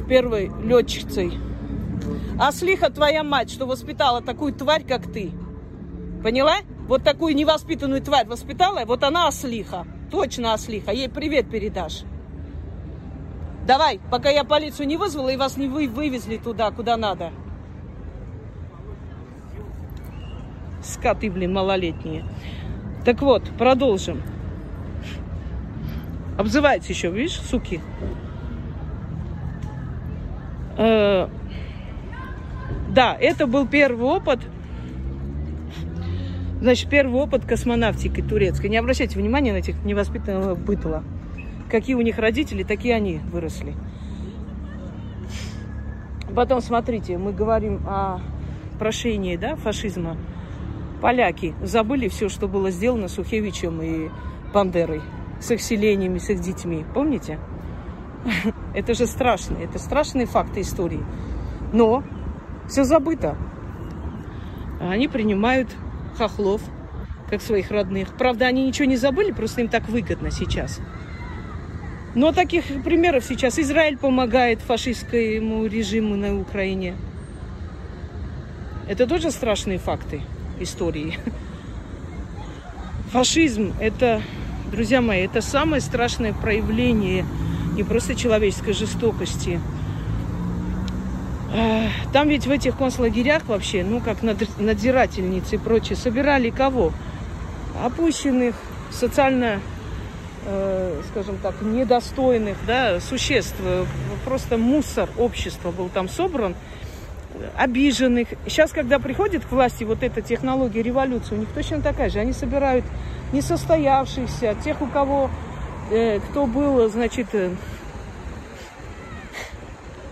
первой 0.08 0.50
летчицей, 0.60 1.38
Аслиха 2.36 2.90
твоя 2.90 3.22
мать, 3.22 3.48
что 3.48 3.64
воспитала 3.64 4.20
такую 4.20 4.52
тварь, 4.52 4.82
как 4.82 5.02
ты. 5.06 5.30
Поняла? 6.22 6.58
Вот 6.86 7.02
такую 7.02 7.34
невоспитанную 7.34 8.00
тварь 8.00 8.26
воспитала, 8.26 8.84
вот 8.84 9.02
она 9.02 9.28
ослиха. 9.28 9.86
Точно 10.10 10.52
ослиха. 10.52 10.92
Ей 10.92 11.08
привет 11.08 11.50
передашь. 11.50 12.02
Давай, 13.66 14.00
пока 14.10 14.28
я 14.28 14.44
полицию 14.44 14.86
не 14.86 14.96
вызвала 14.96 15.28
и 15.30 15.36
вас 15.36 15.56
не 15.56 15.68
вы 15.68 15.88
вывезли 15.88 16.36
туда, 16.36 16.70
куда 16.70 16.96
надо. 16.96 17.30
Скоты, 20.82 21.30
блин, 21.30 21.52
малолетние. 21.52 22.24
Так 23.04 23.22
вот, 23.22 23.42
продолжим. 23.56 24.22
Обзывается 26.38 26.92
еще, 26.92 27.10
видишь, 27.10 27.40
суки. 27.40 27.80
Э, 30.76 31.28
да, 32.88 33.16
это 33.18 33.46
был 33.46 33.66
первый 33.66 34.06
опыт 34.06 34.40
Значит, 36.62 36.88
первый 36.88 37.20
опыт 37.20 37.44
космонавтики 37.44 38.22
турецкой. 38.22 38.70
Не 38.70 38.76
обращайте 38.76 39.18
внимания 39.18 39.52
на 39.52 39.56
этих 39.56 39.82
невоспитанного 39.82 40.54
бытла. 40.54 41.02
Какие 41.68 41.96
у 41.96 42.02
них 42.02 42.18
родители, 42.18 42.62
такие 42.62 42.94
они 42.94 43.18
выросли. 43.32 43.74
Потом, 46.36 46.60
смотрите, 46.60 47.18
мы 47.18 47.32
говорим 47.32 47.82
о 47.84 48.20
прошении 48.78 49.36
да, 49.36 49.56
фашизма. 49.56 50.16
Поляки 51.00 51.52
забыли 51.64 52.06
все, 52.06 52.28
что 52.28 52.46
было 52.46 52.70
сделано 52.70 53.08
Сухевичем 53.08 53.82
и 53.82 54.08
Бандерой. 54.54 55.02
С 55.40 55.50
их 55.50 55.60
селениями, 55.60 56.18
с 56.18 56.30
их 56.30 56.38
детьми. 56.38 56.84
Помните? 56.94 57.40
Это 58.72 58.94
же 58.94 59.06
страшно. 59.06 59.56
Это 59.56 59.80
страшные 59.80 60.26
факты 60.26 60.60
истории. 60.60 61.02
Но 61.72 62.04
все 62.68 62.84
забыто. 62.84 63.36
Они 64.80 65.08
принимают 65.08 65.68
хохлов, 66.16 66.60
как 67.28 67.42
своих 67.42 67.70
родных. 67.70 68.16
Правда, 68.16 68.46
они 68.46 68.66
ничего 68.66 68.86
не 68.86 68.96
забыли, 68.96 69.32
просто 69.32 69.62
им 69.62 69.68
так 69.68 69.88
выгодно 69.88 70.30
сейчас. 70.30 70.80
Но 72.14 72.32
таких 72.32 72.64
примеров 72.84 73.24
сейчас 73.24 73.58
Израиль 73.58 73.96
помогает 73.96 74.60
фашистскому 74.60 75.66
режиму 75.66 76.16
на 76.16 76.38
Украине. 76.38 76.94
Это 78.86 79.06
тоже 79.06 79.30
страшные 79.30 79.78
факты 79.78 80.22
истории. 80.60 81.18
Фашизм– 83.12 83.74
это, 83.80 84.20
друзья 84.70 85.00
мои, 85.00 85.20
это 85.20 85.40
самое 85.40 85.80
страшное 85.80 86.32
проявление 86.32 87.24
не 87.74 87.82
просто 87.82 88.14
человеческой 88.14 88.74
жестокости– 88.74 89.60
там 92.12 92.28
ведь 92.28 92.46
в 92.46 92.50
этих 92.50 92.76
концлагерях 92.76 93.44
вообще, 93.46 93.84
ну, 93.84 94.00
как 94.00 94.22
надзирательницы 94.22 95.56
и 95.56 95.58
прочее, 95.58 95.96
собирали 95.96 96.50
кого? 96.50 96.92
Опущенных, 97.82 98.54
социально, 98.90 99.60
э, 100.46 101.00
скажем 101.10 101.36
так, 101.42 101.60
недостойных, 101.60 102.56
да, 102.66 103.00
существ. 103.00 103.56
Просто 104.24 104.56
мусор 104.56 105.08
общества 105.18 105.70
был 105.70 105.88
там 105.88 106.08
собран, 106.08 106.54
обиженных. 107.56 108.28
Сейчас, 108.46 108.72
когда 108.72 108.98
приходит 108.98 109.44
к 109.44 109.52
власти 109.52 109.84
вот 109.84 110.02
эта 110.02 110.22
технология 110.22 110.82
революции, 110.82 111.34
у 111.34 111.38
них 111.38 111.48
точно 111.54 111.80
такая 111.80 112.10
же. 112.10 112.18
Они 112.18 112.32
собирают 112.32 112.84
несостоявшихся, 113.32 114.54
тех, 114.62 114.80
у 114.80 114.86
кого, 114.86 115.30
э, 115.90 116.20
кто 116.20 116.46
был, 116.46 116.88
значит, 116.88 117.28
э, 117.32 117.50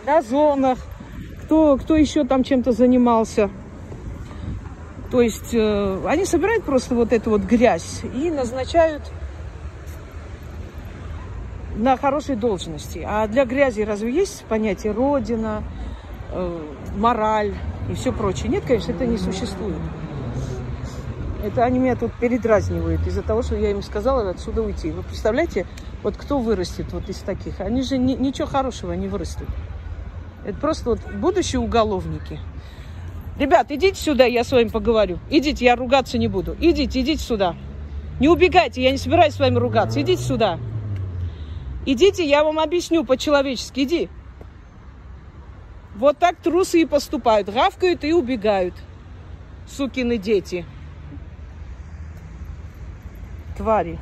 на 0.07 0.22
зонах, 0.22 0.79
кто, 1.50 1.76
кто 1.76 1.96
еще 1.96 2.22
там 2.22 2.44
чем-то 2.44 2.70
занимался. 2.70 3.50
То 5.10 5.20
есть 5.20 5.52
э, 5.52 6.00
они 6.06 6.24
собирают 6.24 6.62
просто 6.62 6.94
вот 6.94 7.12
эту 7.12 7.30
вот 7.30 7.40
грязь 7.40 8.02
и 8.14 8.30
назначают 8.30 9.02
на 11.74 11.96
хорошей 11.96 12.36
должности. 12.36 13.04
А 13.04 13.26
для 13.26 13.44
грязи 13.46 13.80
разве 13.80 14.12
есть 14.12 14.44
понятие 14.44 14.92
родина, 14.92 15.64
э, 16.30 16.62
мораль 16.94 17.52
и 17.90 17.94
все 17.94 18.12
прочее? 18.12 18.48
Нет, 18.48 18.62
конечно, 18.64 18.92
это 18.92 19.04
не 19.04 19.18
существует. 19.18 19.74
Это 21.42 21.64
они 21.64 21.80
меня 21.80 21.96
тут 21.96 22.12
передразнивают 22.12 23.04
из-за 23.08 23.22
того, 23.22 23.42
что 23.42 23.56
я 23.56 23.72
им 23.72 23.82
сказала 23.82 24.30
отсюда 24.30 24.62
уйти. 24.62 24.92
Вы 24.92 25.02
представляете, 25.02 25.66
вот 26.04 26.16
кто 26.16 26.38
вырастет 26.38 26.92
вот 26.92 27.08
из 27.08 27.16
таких? 27.16 27.58
Они 27.58 27.82
же 27.82 27.98
ни, 27.98 28.14
ничего 28.14 28.46
хорошего 28.46 28.92
не 28.92 29.08
вырастут. 29.08 29.48
Это 30.44 30.59
просто 30.59 30.90
вот 30.90 31.00
будущие 31.14 31.61
уголовники. 31.61 32.38
Ребят, 33.38 33.70
идите 33.70 34.00
сюда, 34.00 34.24
я 34.24 34.44
с 34.44 34.53
вами 34.53 34.68
поговорю. 34.68 35.18
Идите, 35.31 35.64
я 35.64 35.76
ругаться 35.76 36.18
не 36.18 36.29
буду. 36.29 36.57
Идите, 36.61 37.00
идите 37.00 37.22
сюда. 37.22 37.57
Не 38.18 38.29
убегайте, 38.29 38.83
я 38.83 38.90
не 38.90 38.98
собираюсь 38.98 39.35
с 39.35 39.38
вами 39.38 39.57
ругаться. 39.57 40.00
Идите 40.00 40.22
сюда. 40.22 40.59
Идите, 41.87 42.24
я 42.24 42.44
вам 42.44 42.59
объясню 42.59 43.05
по-человечески. 43.05 43.81
Иди. 43.81 44.09
Вот 45.96 46.18
так 46.18 46.37
трусы 46.37 46.83
и 46.83 46.87
поступают. 46.87 47.48
Гавкают 47.48 48.05
и 48.05 48.12
убегают. 48.12 48.74
Сукины 49.66 50.18
дети. 50.18 50.66
твари. 53.61 53.98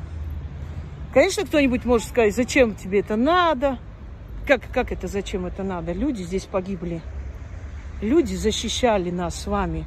Конечно, 1.13 1.45
кто-нибудь 1.45 1.83
может 1.83 2.07
сказать, 2.07 2.33
зачем 2.33 2.75
тебе 2.75 3.01
это 3.01 3.17
надо? 3.17 3.77
Как, 4.49 4.63
как 4.73 4.91
это, 4.91 5.07
зачем 5.07 5.45
это 5.45 5.61
надо? 5.61 5.91
Люди 5.91 6.23
здесь 6.23 6.45
погибли. 6.45 7.01
Люди 8.01 8.33
защищали 8.33 9.11
нас 9.11 9.35
с 9.35 9.45
вами, 9.45 9.85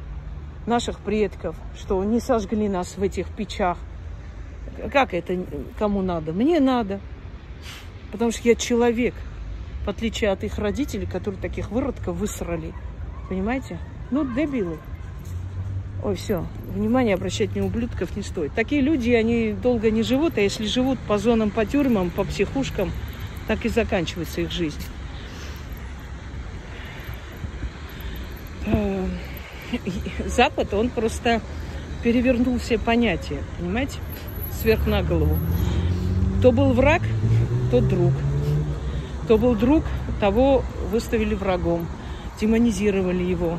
наших 0.67 1.01
предков, 1.01 1.57
что 1.77 2.05
не 2.05 2.21
сожгли 2.21 2.69
нас 2.69 2.97
в 2.97 3.03
этих 3.03 3.27
печах. 3.27 3.77
Как 4.93 5.15
это 5.15 5.37
кому 5.81 6.01
надо? 6.01 6.33
Мне 6.33 6.61
надо. 6.61 7.01
Потому 8.13 8.31
что 8.31 8.49
я 8.49 8.55
человек, 8.55 9.15
в 9.85 9.89
отличие 9.89 10.31
от 10.31 10.45
их 10.45 10.57
родителей, 10.59 11.07
которые 11.07 11.43
таких 11.43 11.73
выродков 11.73 12.15
высрали. 12.15 12.73
Понимаете? 13.29 13.81
Ну, 14.13 14.25
дебилы. 14.25 14.79
Ой, 16.05 16.15
все, 16.15 16.47
внимание 16.73 17.17
обращать 17.17 17.57
на 17.57 17.67
ублюдков 17.67 18.15
не 18.15 18.23
стоит. 18.23 18.55
Такие 18.55 18.81
люди, 18.81 19.11
они 19.11 19.55
долго 19.61 19.91
не 19.91 20.05
живут, 20.05 20.39
а 20.39 20.41
если 20.41 20.67
живут 20.67 21.01
по 21.09 21.19
зонам, 21.19 21.51
по 21.51 21.67
тюрьмам, 21.67 22.11
по 22.11 22.23
психушкам, 22.23 22.93
так 23.49 23.65
и 23.65 23.69
заканчивается 23.69 24.41
их 24.41 24.51
жизнь. 24.51 24.81
Э, 28.67 29.07
Запад, 30.27 30.75
он 30.75 30.91
просто 30.91 31.41
перевернул 32.03 32.59
все 32.59 32.79
понятия, 32.79 33.43
понимаете, 33.59 33.99
сверх 34.61 34.87
на 34.87 35.03
голову. 35.03 35.39
Кто 36.39 36.53
был 36.53 36.73
враг, 36.73 37.03
тот 37.71 37.89
друг. 37.89 38.13
Кто 39.25 39.39
был 39.39 39.55
друг, 39.55 39.85
того 40.21 40.65
выставили 40.91 41.35
врагом, 41.35 41.87
демонизировали 42.41 43.23
его, 43.23 43.59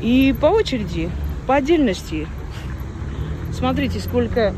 и 0.00 0.34
по 0.38 0.46
очереди, 0.46 1.10
по 1.46 1.56
отдельности. 1.56 2.26
Смотрите, 3.52 4.00
сколько, 4.00 4.54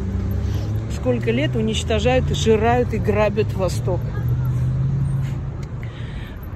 сколько 1.05 1.31
лет 1.31 1.55
уничтожают, 1.55 2.31
и 2.31 2.35
жирают 2.35 2.95
и 2.95 2.99
грабят 2.99 3.53
Восток. 3.53 4.01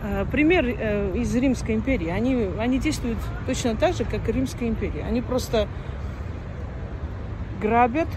Э, 0.02 0.24
пример 0.32 0.64
э, 0.66 1.12
из 1.18 1.34
Римской 1.34 1.74
империи. 1.74 2.08
Они, 2.08 2.48
они 2.58 2.78
действуют 2.78 3.18
точно 3.46 3.76
так 3.76 3.94
же, 3.94 4.06
как 4.06 4.26
и 4.26 4.32
Римская 4.32 4.70
империя. 4.70 5.04
Они 5.06 5.20
просто 5.20 5.68
грабят, 7.60 8.08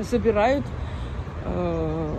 забирают 0.00 0.64
э, 1.44 2.16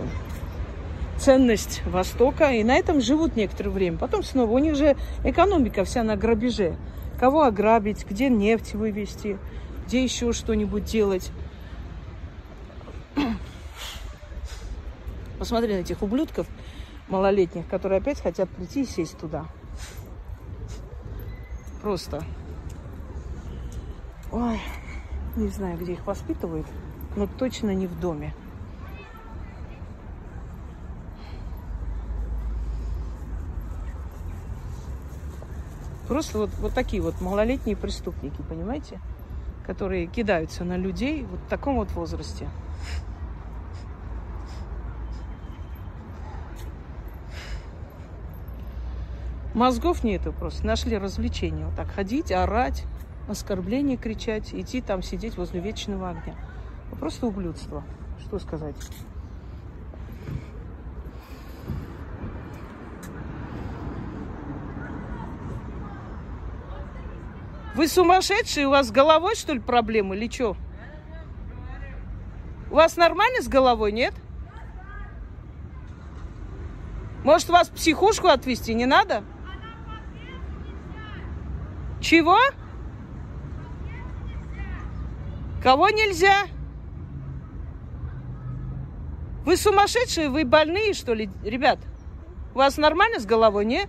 ценность 1.18 1.82
Востока, 1.84 2.52
и 2.52 2.62
на 2.62 2.76
этом 2.76 3.00
живут 3.00 3.34
некоторое 3.34 3.70
время. 3.70 3.98
Потом 3.98 4.22
снова, 4.22 4.52
у 4.52 4.58
них 4.58 4.76
же 4.76 4.94
экономика 5.24 5.82
вся 5.82 6.04
на 6.04 6.14
грабеже. 6.14 6.76
Кого 7.18 7.42
ограбить, 7.42 8.06
где 8.08 8.28
нефть 8.28 8.74
вывести, 8.74 9.36
где 9.88 10.04
еще 10.04 10.32
что-нибудь 10.32 10.84
делать. 10.84 11.32
Посмотри 15.38 15.74
на 15.74 15.80
этих 15.80 16.02
ублюдков 16.02 16.46
малолетних, 17.08 17.66
которые 17.68 18.00
опять 18.00 18.20
хотят 18.20 18.48
прийти 18.50 18.82
и 18.82 18.86
сесть 18.86 19.18
туда. 19.18 19.46
Просто. 21.82 22.22
Ой, 24.32 24.60
не 25.36 25.48
знаю, 25.48 25.78
где 25.78 25.92
их 25.92 26.06
воспитывают, 26.06 26.66
но 27.14 27.26
точно 27.26 27.74
не 27.74 27.86
в 27.86 28.00
доме. 28.00 28.34
Просто 36.08 36.38
вот, 36.38 36.50
вот 36.58 36.72
такие 36.72 37.02
вот 37.02 37.20
малолетние 37.20 37.76
преступники, 37.76 38.40
понимаете? 38.48 39.00
Которые 39.66 40.06
кидаются 40.06 40.64
на 40.64 40.76
людей 40.76 41.26
вот 41.28 41.40
в 41.40 41.48
таком 41.48 41.76
вот 41.76 41.90
возрасте. 41.92 42.48
Мозгов 49.54 50.04
нету 50.04 50.34
просто. 50.34 50.66
Нашли 50.66 50.98
развлечения. 50.98 51.64
Вот 51.64 51.76
так 51.76 51.90
ходить, 51.90 52.30
орать, 52.30 52.84
оскорбления 53.26 53.96
кричать, 53.96 54.52
идти 54.52 54.82
там 54.82 55.02
сидеть 55.02 55.38
возле 55.38 55.60
вечного 55.60 56.10
огня. 56.10 56.34
Просто 57.00 57.26
ублюдство. 57.26 57.82
Что 58.20 58.38
сказать? 58.38 58.76
Вы 67.74 67.88
сумасшедшие? 67.88 68.66
У 68.66 68.70
вас 68.70 68.88
с 68.88 68.90
головой, 68.90 69.36
что 69.36 69.52
ли, 69.52 69.60
проблемы 69.60 70.16
или 70.16 70.30
что? 70.30 70.56
У 72.76 72.78
вас 72.78 72.98
нормально 72.98 73.40
с 73.40 73.48
головой, 73.48 73.90
нет? 73.90 74.12
Может, 77.24 77.48
вас 77.48 77.70
в 77.70 77.72
психушку 77.72 78.28
отвезти 78.28 78.74
не 78.74 78.84
надо? 78.84 79.24
Чего? 82.02 82.36
Кого 85.62 85.88
нельзя? 85.88 86.48
Вы 89.46 89.56
сумасшедшие, 89.56 90.28
вы 90.28 90.44
больные, 90.44 90.92
что 90.92 91.14
ли, 91.14 91.30
ребят? 91.42 91.78
У 92.54 92.58
вас 92.58 92.76
нормально 92.76 93.20
с 93.20 93.24
головой, 93.24 93.64
нет? 93.64 93.88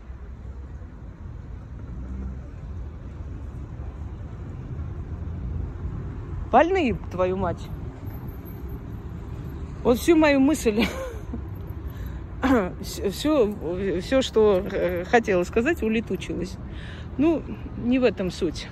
Больные, 6.50 6.98
твою 7.12 7.36
мать. 7.36 7.68
Вот 9.84 10.00
всю 10.00 10.16
мою 10.16 10.40
мысль, 10.40 10.86
все, 12.82 14.02
все, 14.02 14.22
что 14.22 14.66
э, 14.72 15.06
хотела 15.06 15.44
сказать, 15.44 15.82
улетучилось. 15.84 16.58
Ну, 17.18 17.42
не 17.84 18.00
в 18.00 18.04
этом 18.04 18.32
суть. 18.32 18.68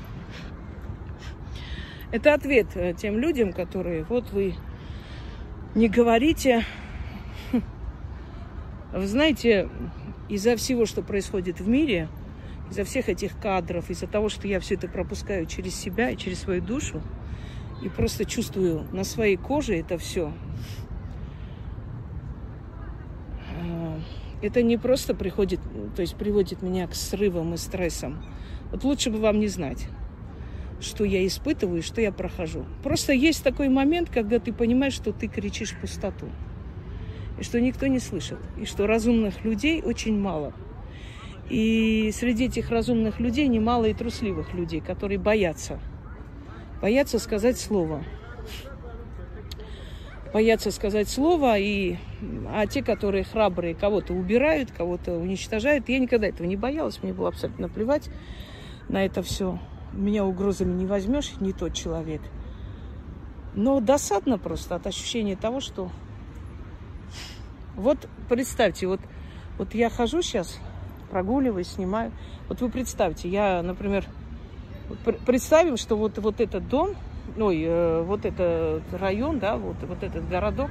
Это 2.12 2.34
ответ 2.34 2.68
э, 2.76 2.94
тем 2.94 3.18
людям, 3.18 3.54
которые, 3.54 4.04
вот 4.04 4.32
вы 4.32 4.56
не 5.74 5.89
говорите. 5.89 6.65
Вы 8.94 9.08
знаете, 9.08 9.70
из-за 10.30 10.56
всего, 10.56 10.86
что 10.86 11.02
происходит 11.02 11.60
в 11.60 11.68
мире, 11.68 12.08
из-за 12.70 12.84
всех 12.84 13.10
этих 13.10 13.38
кадров, 13.38 13.89
из-за 13.89 14.08
того, 14.08 14.30
что 14.30 14.48
я 14.48 14.60
все 14.60 14.76
это 14.76 14.88
пропускаю 14.88 15.46
через 15.46 15.76
себя 15.76 16.10
и 16.10 16.18
через 16.18 16.39
свою 16.39 16.62
душу, 16.62 17.02
и 17.84 17.89
просто 17.89 18.26
чувствую 18.26 18.86
на 18.91 19.04
своей 19.04 19.36
коже 19.36 19.76
это 19.76 19.98
все. 19.98 20.32
А, 23.62 24.00
это 24.45 24.62
не 24.62 24.77
просто 24.77 25.13
приходит, 25.13 25.60
то 25.95 26.01
есть 26.01 26.15
приводит 26.15 26.62
меня 26.62 26.88
к 26.88 26.95
срывам 26.95 27.53
и 27.53 27.58
стрессам. 27.58 28.23
Вот 28.71 28.84
лучше 28.84 29.10
бы 29.10 29.19
вам 29.19 29.39
не 29.39 29.47
знать, 29.47 29.88
что 30.79 31.03
я 31.03 31.25
испытываю, 31.25 31.81
что 31.81 32.01
я 32.01 32.12
прохожу. 32.12 32.65
Просто 32.84 33.13
есть 33.13 33.43
такой 33.43 33.69
момент, 33.69 34.10
когда 34.10 34.39
ты 34.39 34.53
понимаешь, 34.53 34.93
что 34.93 35.12
ты 35.12 35.27
кричишь 35.27 35.71
в 35.71 35.81
пустоту. 35.81 36.29
И 37.39 37.43
что 37.43 37.60
никто 37.60 37.88
не 37.88 37.99
слышит. 37.99 38.39
И 38.58 38.65
что 38.65 38.88
разумных 38.88 39.43
людей 39.43 39.81
очень 39.81 40.17
мало. 40.17 40.53
И 41.49 42.12
среди 42.13 42.45
этих 42.45 42.69
разумных 42.69 43.19
людей 43.19 43.47
немало 43.47 43.86
и 43.86 43.93
трусливых 43.93 44.53
людей, 44.53 44.79
которые 44.79 45.19
боятся 45.19 45.79
боятся 46.86 47.19
сказать 47.19 47.60
слово. 47.60 48.03
Боятся 50.36 50.69
сказать 50.71 51.08
слово, 51.08 51.58
и... 51.58 51.95
а 52.50 52.67
те, 52.67 52.84
которые 52.84 53.24
храбрые, 53.24 53.74
кого-то 53.74 54.12
убирают, 54.12 54.69
кого-то 54.69 55.13
уничтожают. 55.13 55.88
Я 55.88 55.98
никогда 55.98 56.28
этого 56.28 56.45
не 56.45 56.58
боялась, 56.58 57.02
мне 57.02 57.13
было 57.13 57.30
абсолютно 57.30 57.69
плевать 57.69 58.10
на 58.89 59.06
это 59.06 59.24
все. 59.24 59.60
Меня 59.93 60.26
угрозами 60.26 60.74
не 60.74 60.86
возьмешь, 60.86 61.32
не 61.39 61.54
тот 61.54 61.74
человек. 61.74 62.21
Но 63.54 63.80
досадно 63.80 64.38
просто 64.38 64.76
от 64.76 64.86
ощущения 64.86 65.38
того, 65.38 65.62
что... 65.62 65.89
Вот 67.78 68.10
представьте, 68.28 68.88
вот, 68.88 69.00
вот 69.58 69.74
я 69.74 69.89
хожу 69.89 70.21
сейчас, 70.21 70.60
прогуливаюсь, 71.12 71.69
снимаю. 71.69 72.12
Вот 72.50 72.60
вы 72.60 72.69
представьте, 72.69 73.30
я, 73.30 73.62
например, 73.63 74.06
Представим, 75.26 75.78
что 75.78 75.95
вот, 75.95 76.17
вот 76.17 76.41
этот 76.41 76.67
дом, 76.67 76.89
ой, 77.38 77.64
э, 77.64 78.02
вот 78.04 78.26
этот 78.26 78.84
район, 78.94 79.40
да, 79.40 79.58
вот, 79.58 79.76
вот 79.82 80.04
этот 80.04 80.28
городок 80.28 80.70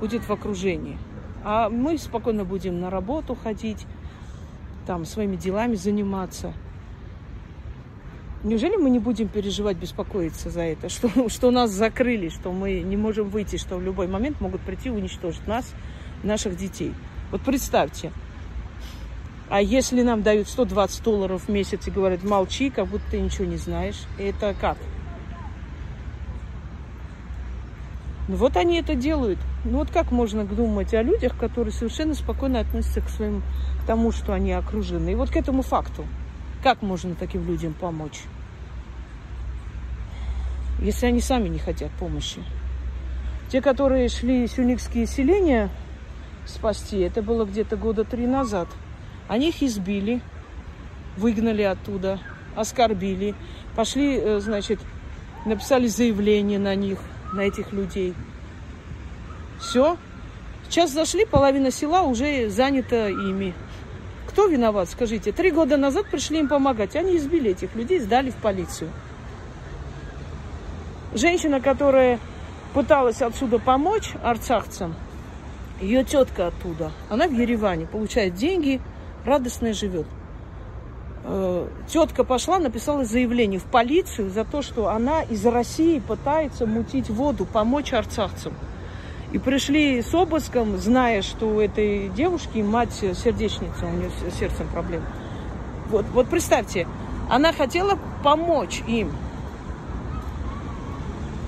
будет 0.00 0.22
в 0.22 0.30
окружении. 0.30 0.98
А 1.44 1.68
мы 1.68 1.98
спокойно 1.98 2.44
будем 2.44 2.80
на 2.80 2.90
работу 2.90 3.34
ходить, 3.34 3.86
там 4.86 5.04
своими 5.04 5.36
делами 5.36 5.74
заниматься. 5.74 6.52
Неужели 8.44 8.76
мы 8.76 8.88
не 8.88 8.98
будем 8.98 9.28
переживать, 9.28 9.76
беспокоиться 9.76 10.48
за 10.50 10.62
это, 10.62 10.88
что, 10.88 11.28
что 11.28 11.50
нас 11.50 11.70
закрыли, 11.70 12.28
что 12.28 12.52
мы 12.52 12.80
не 12.80 12.96
можем 12.96 13.28
выйти, 13.28 13.56
что 13.56 13.76
в 13.76 13.82
любой 13.82 14.06
момент 14.08 14.40
могут 14.40 14.60
прийти 14.62 14.88
и 14.88 14.92
уничтожить 14.92 15.46
нас, 15.46 15.74
наших 16.22 16.56
детей? 16.56 16.94
Вот 17.30 17.42
представьте, 17.42 18.12
а 19.50 19.62
если 19.62 20.02
нам 20.02 20.22
дают 20.22 20.48
120 20.48 21.02
долларов 21.02 21.44
в 21.44 21.48
месяц 21.48 21.86
и 21.86 21.90
говорят, 21.90 22.22
молчи, 22.22 22.70
как 22.70 22.86
будто 22.86 23.04
ты 23.10 23.20
ничего 23.20 23.44
не 23.44 23.56
знаешь, 23.56 24.00
это 24.18 24.54
как? 24.60 24.76
Ну 28.28 28.36
вот 28.36 28.58
они 28.58 28.78
это 28.78 28.94
делают. 28.94 29.38
Ну 29.64 29.78
вот 29.78 29.90
как 29.90 30.12
можно 30.12 30.44
думать 30.44 30.92
о 30.92 31.02
людях, 31.02 31.36
которые 31.38 31.72
совершенно 31.72 32.14
спокойно 32.14 32.60
относятся 32.60 33.00
к 33.00 33.08
своему, 33.08 33.40
к 33.82 33.86
тому, 33.86 34.12
что 34.12 34.34
они 34.34 34.52
окружены. 34.52 35.12
И 35.12 35.14
вот 35.14 35.30
к 35.30 35.36
этому 35.36 35.62
факту. 35.62 36.04
Как 36.62 36.82
можно 36.82 37.14
таким 37.14 37.46
людям 37.46 37.72
помочь? 37.72 38.20
Если 40.80 41.06
они 41.06 41.20
сами 41.22 41.48
не 41.48 41.58
хотят 41.58 41.90
помощи. 41.92 42.42
Те, 43.50 43.62
которые 43.62 44.10
шли 44.10 44.46
сюникские 44.46 45.06
селения 45.06 45.70
спасти, 46.44 46.98
это 46.98 47.22
было 47.22 47.46
где-то 47.46 47.76
года 47.76 48.04
три 48.04 48.26
назад. 48.26 48.68
Они 49.26 49.48
их 49.48 49.62
избили, 49.62 50.20
выгнали 51.16 51.62
оттуда, 51.62 52.20
оскорбили. 52.54 53.34
Пошли, 53.74 54.18
э, 54.18 54.40
значит, 54.40 54.80
написали 55.46 55.86
заявление 55.86 56.58
на 56.58 56.74
них, 56.74 56.98
на 57.32 57.40
этих 57.40 57.72
людей. 57.72 58.14
Все. 59.60 59.96
Сейчас 60.68 60.92
зашли, 60.92 61.24
половина 61.24 61.70
села 61.70 62.02
уже 62.02 62.48
занята 62.48 63.08
ими. 63.08 63.54
Кто 64.28 64.46
виноват, 64.46 64.88
скажите? 64.90 65.32
Три 65.32 65.50
года 65.50 65.76
назад 65.76 66.06
пришли 66.10 66.38
им 66.38 66.48
помогать. 66.48 66.94
Они 66.94 67.16
избили 67.16 67.50
этих 67.50 67.74
людей, 67.74 67.98
сдали 68.00 68.30
в 68.30 68.36
полицию. 68.36 68.90
Женщина, 71.14 71.60
которая 71.60 72.20
пыталась 72.74 73.22
отсюда 73.22 73.58
помочь 73.58 74.12
арцахцам, 74.22 74.94
ее 75.80 76.04
тетка 76.04 76.48
оттуда, 76.48 76.92
она 77.08 77.26
в 77.26 77.32
Ереване, 77.32 77.86
получает 77.86 78.34
деньги, 78.34 78.80
радостная 79.24 79.72
живет. 79.72 80.06
Э, 81.24 81.66
тетка 81.88 82.24
пошла, 82.24 82.58
написала 82.58 83.04
заявление 83.04 83.60
в 83.60 83.64
полицию 83.64 84.30
за 84.30 84.44
то, 84.44 84.62
что 84.62 84.88
она 84.88 85.22
из 85.22 85.44
России 85.44 85.98
пытается 85.98 86.66
мутить 86.66 87.10
воду, 87.10 87.44
помочь 87.44 87.92
арцахцам. 87.92 88.54
И 89.32 89.38
пришли 89.38 90.00
с 90.00 90.14
обыском, 90.14 90.78
зная, 90.78 91.22
что 91.22 91.46
у 91.46 91.60
этой 91.60 92.08
девушки 92.08 92.58
мать 92.58 92.94
сердечница, 92.94 93.84
у 93.84 93.90
нее 93.90 94.10
с 94.10 94.38
сердцем 94.38 94.66
проблем. 94.68 95.02
Вот, 95.90 96.06
вот 96.14 96.28
представьте, 96.28 96.86
она 97.28 97.52
хотела 97.52 97.98
помочь 98.22 98.82
им. 98.86 99.12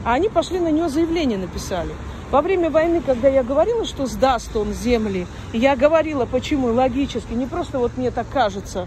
А 0.05 0.15
они 0.15 0.29
пошли 0.29 0.61
на 0.61 0.71
нее 0.71 0.89
заявление 0.89 1.39
написали. 1.39 1.93
Во 2.31 2.43
время 2.43 2.71
войны, 2.71 3.03
когда 3.05 3.29
я 3.29 3.43
говорила, 3.43 3.85
что 3.85 4.07
сдаст 4.07 4.55
он 4.57 4.73
земли, 4.73 5.27
я 5.53 5.75
говорила, 5.75 6.27
почему, 6.27 6.69
логически, 6.73 7.33
не 7.33 7.47
просто 7.47 7.79
вот 7.79 7.97
мне 7.97 8.11
так 8.11 8.27
кажется, 8.33 8.87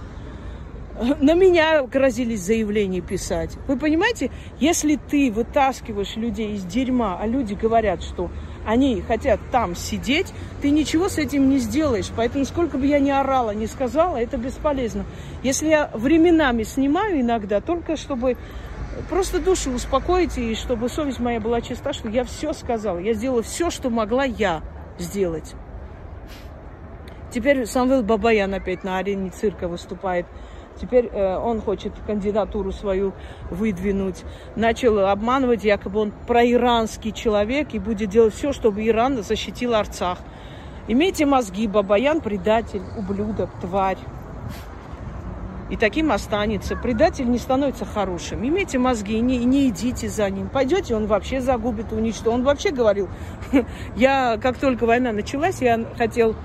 на 1.20 1.34
меня 1.34 1.84
грозились 1.84 2.42
заявления 2.42 3.02
писать. 3.02 3.58
Вы 3.68 3.78
понимаете, 3.78 4.32
если 4.60 4.96
ты 4.96 5.32
вытаскиваешь 5.32 6.16
людей 6.16 6.56
из 6.56 6.64
дерьма, 6.64 7.18
а 7.20 7.28
люди 7.28 7.54
говорят, 7.54 8.04
что 8.04 8.30
они 8.66 9.02
хотят 9.02 9.40
там 9.52 9.76
сидеть, 9.76 10.34
ты 10.62 10.70
ничего 10.70 11.10
с 11.10 11.18
этим 11.18 11.50
не 11.50 11.58
сделаешь. 11.58 12.10
Поэтому 12.16 12.46
сколько 12.46 12.78
бы 12.78 12.86
я 12.86 13.00
ни 13.00 13.10
орала, 13.10 13.52
ни 13.52 13.66
сказала, 13.66 14.18
это 14.18 14.38
бесполезно. 14.38 15.06
Если 15.44 15.68
я 15.68 15.90
временами 15.94 16.64
снимаю 16.64 17.20
иногда, 17.20 17.60
только 17.60 17.98
чтобы 17.98 18.38
просто 19.10 19.40
душу 19.40 19.72
успокоить 19.72 20.38
и 20.38 20.56
чтобы 20.56 20.88
совесть 20.88 21.20
моя 21.20 21.42
была 21.42 21.60
чиста, 21.62 21.92
что 21.92 22.08
я 22.08 22.24
все 22.24 22.54
сказала. 22.54 23.00
Я 23.00 23.14
сделала 23.14 23.44
все, 23.44 23.70
что 23.70 23.90
могла 23.90 24.24
я 24.24 24.62
сделать. 24.98 25.54
Теперь 27.34 27.66
Самвел 27.66 28.04
Бабаян 28.04 28.54
опять 28.54 28.84
на 28.84 29.00
арене 29.00 29.32
цирка 29.32 29.68
выступает. 29.68 30.28
Теперь 30.80 31.10
э, 31.12 31.38
он 31.38 31.62
хочет 31.62 31.94
кандидатуру 32.06 32.72
свою 32.72 33.14
выдвинуть. 33.50 34.24
Начал 34.56 35.00
обманывать, 35.00 35.64
якобы 35.64 36.00
он 36.00 36.14
проиранский 36.28 37.12
человек 37.12 37.74
и 37.74 37.80
будет 37.80 38.10
делать 38.10 38.34
все, 38.34 38.54
чтобы 38.54 38.88
Иран 38.88 39.24
защитил 39.24 39.76
Арцах. 39.76 40.18
Имейте 40.88 41.26
мозги, 41.26 41.68
Бабаян 41.68 42.20
предатель, 42.20 42.82
ублюдок, 42.98 43.50
тварь. 43.62 43.98
И 45.70 45.78
таким 45.78 46.12
останется. 46.12 46.76
Предатель 46.76 47.30
не 47.30 47.38
становится 47.38 47.86
хорошим. 47.86 48.46
Имейте 48.46 48.78
мозги 48.78 49.18
и 49.18 49.22
не, 49.22 49.38
и 49.38 49.46
не 49.46 49.70
идите 49.70 50.10
за 50.10 50.30
ним. 50.30 50.50
Пойдете, 50.50 50.96
он 50.96 51.08
вообще 51.08 51.40
загубит, 51.40 51.92
уничтожит. 51.92 52.28
Он 52.28 52.44
вообще 52.44 52.72
говорил, 52.72 53.08
я, 53.96 54.38
как 54.42 54.58
только 54.58 54.86
война 54.86 55.14
началась, 55.14 55.62
я 55.62 55.84
хотел 55.98 56.36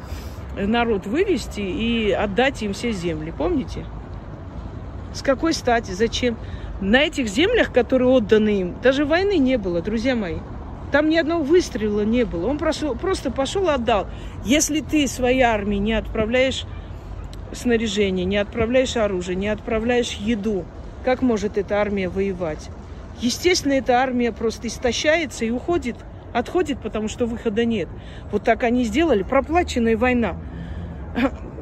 народ 0.57 1.07
вывести 1.07 1.61
и 1.61 2.11
отдать 2.13 2.63
им 2.63 2.73
все 2.73 2.93
земли. 2.93 3.33
Помните? 3.37 3.85
С 5.13 5.23
какой 5.23 5.53
стати? 5.53 5.93
Зачем? 5.93 6.37
На 6.81 7.03
этих 7.03 7.29
землях, 7.29 7.73
которые 7.73 8.09
отданы 8.09 8.61
им, 8.61 8.77
даже 8.83 9.05
войны 9.05 9.39
не 9.39 9.57
было, 9.59 9.81
друзья 9.83 10.15
мои. 10.15 10.37
Там 10.93 11.09
ни 11.09 11.17
одного 11.17 11.43
выстрела 11.43 12.03
не 12.03 12.25
было. 12.25 12.47
Он 12.49 12.57
прошел, 12.57 12.95
просто 12.95 13.31
пошел 13.31 13.69
и 13.69 13.73
отдал. 13.73 14.07
Если 14.45 14.81
ты 14.81 15.07
своей 15.07 15.43
армии 15.43 15.77
не 15.77 15.93
отправляешь 15.93 16.65
снаряжение, 17.53 18.25
не 18.25 18.37
отправляешь 18.37 18.97
оружие, 18.97 19.37
не 19.37 19.49
отправляешь 19.49 20.13
еду, 20.13 20.65
как 21.05 21.23
может 21.23 21.59
эта 21.59 21.81
армия 21.81 22.09
воевать? 22.09 22.71
Естественно, 23.21 23.73
эта 23.73 23.95
армия 23.99 24.33
просто 24.33 24.69
истощается 24.69 25.45
и 25.45 25.51
уходит, 25.51 25.97
отходит, 26.33 26.79
потому 26.81 27.09
что 27.09 27.27
выхода 27.27 27.65
нет. 27.65 27.89
Вот 28.31 28.45
так 28.45 28.63
они 28.63 28.85
сделали. 28.85 29.23
Проплаченная 29.23 29.97
война. 29.97 30.37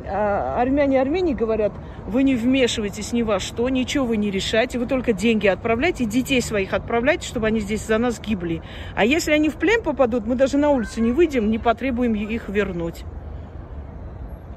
А 0.08 0.60
армяне 0.60 1.00
Армении 1.00 1.34
говорят, 1.34 1.72
вы 2.06 2.22
не 2.22 2.34
вмешиваетесь 2.34 3.12
ни 3.12 3.22
во 3.22 3.40
что, 3.40 3.68
ничего 3.68 4.06
вы 4.06 4.16
не 4.16 4.30
решаете, 4.30 4.78
вы 4.78 4.86
только 4.86 5.12
деньги 5.12 5.46
отправляйте, 5.46 6.04
детей 6.04 6.40
своих 6.40 6.72
отправляйте, 6.72 7.26
чтобы 7.26 7.48
они 7.48 7.60
здесь 7.60 7.84
за 7.84 7.98
нас 7.98 8.20
гибли. 8.20 8.62
А 8.94 9.04
если 9.04 9.32
они 9.32 9.48
в 9.48 9.56
плен 9.56 9.82
попадут, 9.82 10.26
мы 10.26 10.36
даже 10.36 10.56
на 10.56 10.70
улицу 10.70 11.02
не 11.02 11.12
выйдем, 11.12 11.50
не 11.50 11.58
потребуем 11.58 12.14
их 12.14 12.48
вернуть. 12.48 13.04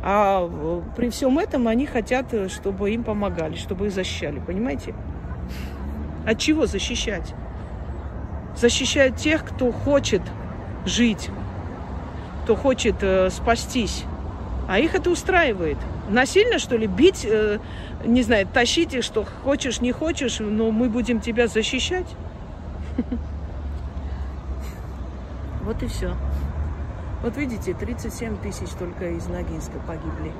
А 0.02 0.48
при 0.96 1.10
всем 1.10 1.40
этом 1.40 1.68
они 1.68 1.86
хотят, 1.86 2.34
чтобы 2.52 2.92
им 2.92 3.04
помогали, 3.04 3.56
чтобы 3.56 3.88
их 3.88 3.94
защищали, 3.94 4.40
понимаете? 4.40 4.94
От 6.26 6.38
чего 6.40 6.68
защищать? 6.68 7.34
Защищают 8.56 9.18
тех, 9.18 9.44
кто 9.44 9.72
хочет 9.72 10.22
жить, 10.86 11.30
кто 12.44 12.56
хочет 12.56 12.96
э, 13.02 13.30
спастись. 13.30 14.06
А 14.70 14.78
их 14.78 14.94
это 14.94 15.10
устраивает. 15.10 15.80
Насильно, 16.10 16.60
что 16.60 16.78
ли, 16.78 16.86
бить, 16.86 17.26
э, 17.26 17.58
не 18.06 18.22
знаю, 18.22 18.46
тащить 18.46 18.94
их, 18.94 19.04
что 19.04 19.26
хочешь, 19.44 19.82
не 19.82 19.92
хочешь, 19.92 20.38
но 20.38 20.70
мы 20.70 20.90
будем 20.90 21.20
тебя 21.20 21.48
защищать? 21.48 22.06
Вот 25.64 25.84
и 25.84 25.88
все. 25.88 26.16
Вот 27.22 27.38
видите, 27.38 27.76
37 27.76 28.38
тысяч 28.38 28.70
только 28.80 29.10
из 29.10 29.28
Ногинска 29.28 29.78
погибли. 29.86 30.32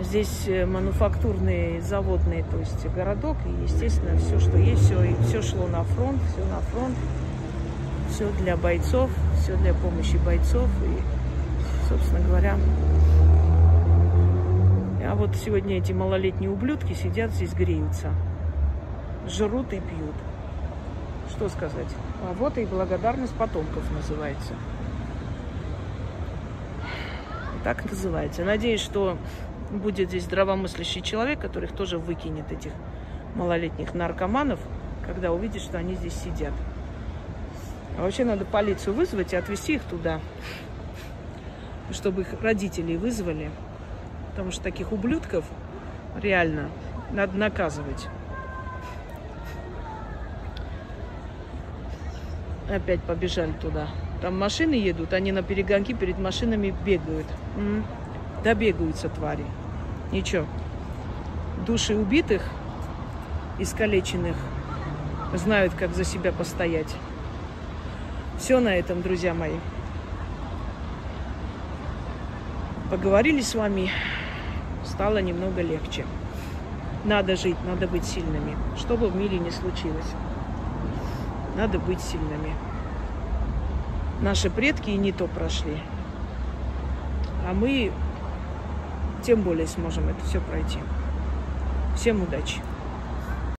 Здесь 0.00 0.44
э, 0.46 0.64
мануфактурные, 0.64 1.82
заводные, 1.82 2.44
то 2.44 2.58
есть 2.58 2.86
городок, 2.94 3.36
и, 3.46 3.62
естественно, 3.64 4.16
все, 4.18 4.38
что 4.38 4.56
есть, 4.56 4.84
все, 4.84 5.14
все 5.26 5.42
шло 5.42 5.66
на 5.66 5.84
фронт, 5.84 6.18
все 6.32 6.44
на 6.46 6.60
фронт, 6.60 6.96
все 8.10 8.30
для 8.42 8.56
бойцов, 8.56 9.10
все 9.44 9.56
для 9.58 9.74
помощи 9.74 10.16
бойцов. 10.16 10.68
И 10.86 11.88
собственно 11.88 12.20
говоря. 12.26 12.56
А 15.06 15.14
вот 15.14 15.36
сегодня 15.36 15.78
эти 15.78 15.92
малолетние 15.92 16.50
ублюдки 16.50 16.94
сидят 16.94 17.30
здесь, 17.30 17.52
греются. 17.52 18.08
Жрут 19.28 19.72
и 19.74 19.80
пьют. 19.80 20.14
Что 21.30 21.48
сказать? 21.50 21.86
А 22.22 22.32
вот 22.32 22.56
и 22.56 22.64
благодарность 22.64 23.34
потомков 23.34 23.84
называется. 23.92 24.54
Так 27.62 27.84
называется. 27.84 28.44
Надеюсь, 28.44 28.80
что 28.80 29.18
будет 29.70 30.08
здесь 30.08 30.24
здравомыслящий 30.24 31.02
человек, 31.02 31.40
который 31.40 31.66
их 31.66 31.72
тоже 31.72 31.98
выкинет, 31.98 32.50
этих 32.50 32.72
малолетних 33.34 33.94
наркоманов, 33.94 34.60
когда 35.06 35.32
увидит, 35.32 35.60
что 35.60 35.78
они 35.78 35.94
здесь 35.94 36.14
сидят. 36.14 36.52
А 37.96 38.02
вообще 38.02 38.24
надо 38.24 38.44
полицию 38.44 38.94
вызвать 38.94 39.32
и 39.32 39.36
отвезти 39.36 39.74
их 39.74 39.82
туда 39.84 40.20
чтобы 41.92 42.22
их 42.22 42.28
родителей 42.40 42.96
вызвали. 42.96 43.50
Потому 44.30 44.50
что 44.50 44.62
таких 44.62 44.92
ублюдков 44.92 45.44
реально 46.20 46.70
надо 47.12 47.36
наказывать. 47.36 48.08
Опять 52.68 53.02
побежали 53.02 53.52
туда. 53.52 53.88
Там 54.20 54.38
машины 54.38 54.74
едут, 54.74 55.12
они 55.12 55.32
на 55.32 55.42
перегонки 55.42 55.92
перед 55.92 56.18
машинами 56.18 56.74
бегают. 56.84 57.26
Добегаются 58.42 59.08
твари. 59.08 59.44
Ничего. 60.12 60.46
Души 61.66 61.94
убитых, 61.94 62.42
искалеченных, 63.58 64.36
знают, 65.34 65.74
как 65.74 65.94
за 65.94 66.04
себя 66.04 66.32
постоять. 66.32 66.94
Все 68.38 68.60
на 68.60 68.74
этом, 68.74 69.00
друзья 69.00 69.32
мои. 69.32 69.58
Поговорили 72.90 73.40
с 73.40 73.54
вами, 73.54 73.90
стало 74.84 75.18
немного 75.18 75.62
легче. 75.62 76.04
Надо 77.04 77.36
жить, 77.36 77.56
надо 77.66 77.86
быть 77.86 78.04
сильными, 78.04 78.56
что 78.76 78.96
бы 78.96 79.08
в 79.08 79.16
мире 79.16 79.38
ни 79.38 79.50
случилось. 79.50 80.06
Надо 81.56 81.78
быть 81.78 82.00
сильными. 82.00 82.52
Наши 84.20 84.50
предки 84.50 84.90
и 84.90 84.96
не 84.96 85.12
то 85.12 85.26
прошли. 85.26 85.78
А 87.48 87.52
мы 87.52 87.92
тем 89.22 89.42
более 89.42 89.66
сможем 89.66 90.08
это 90.08 90.24
все 90.24 90.40
пройти. 90.40 90.78
Всем 91.96 92.22
удачи! 92.22 92.60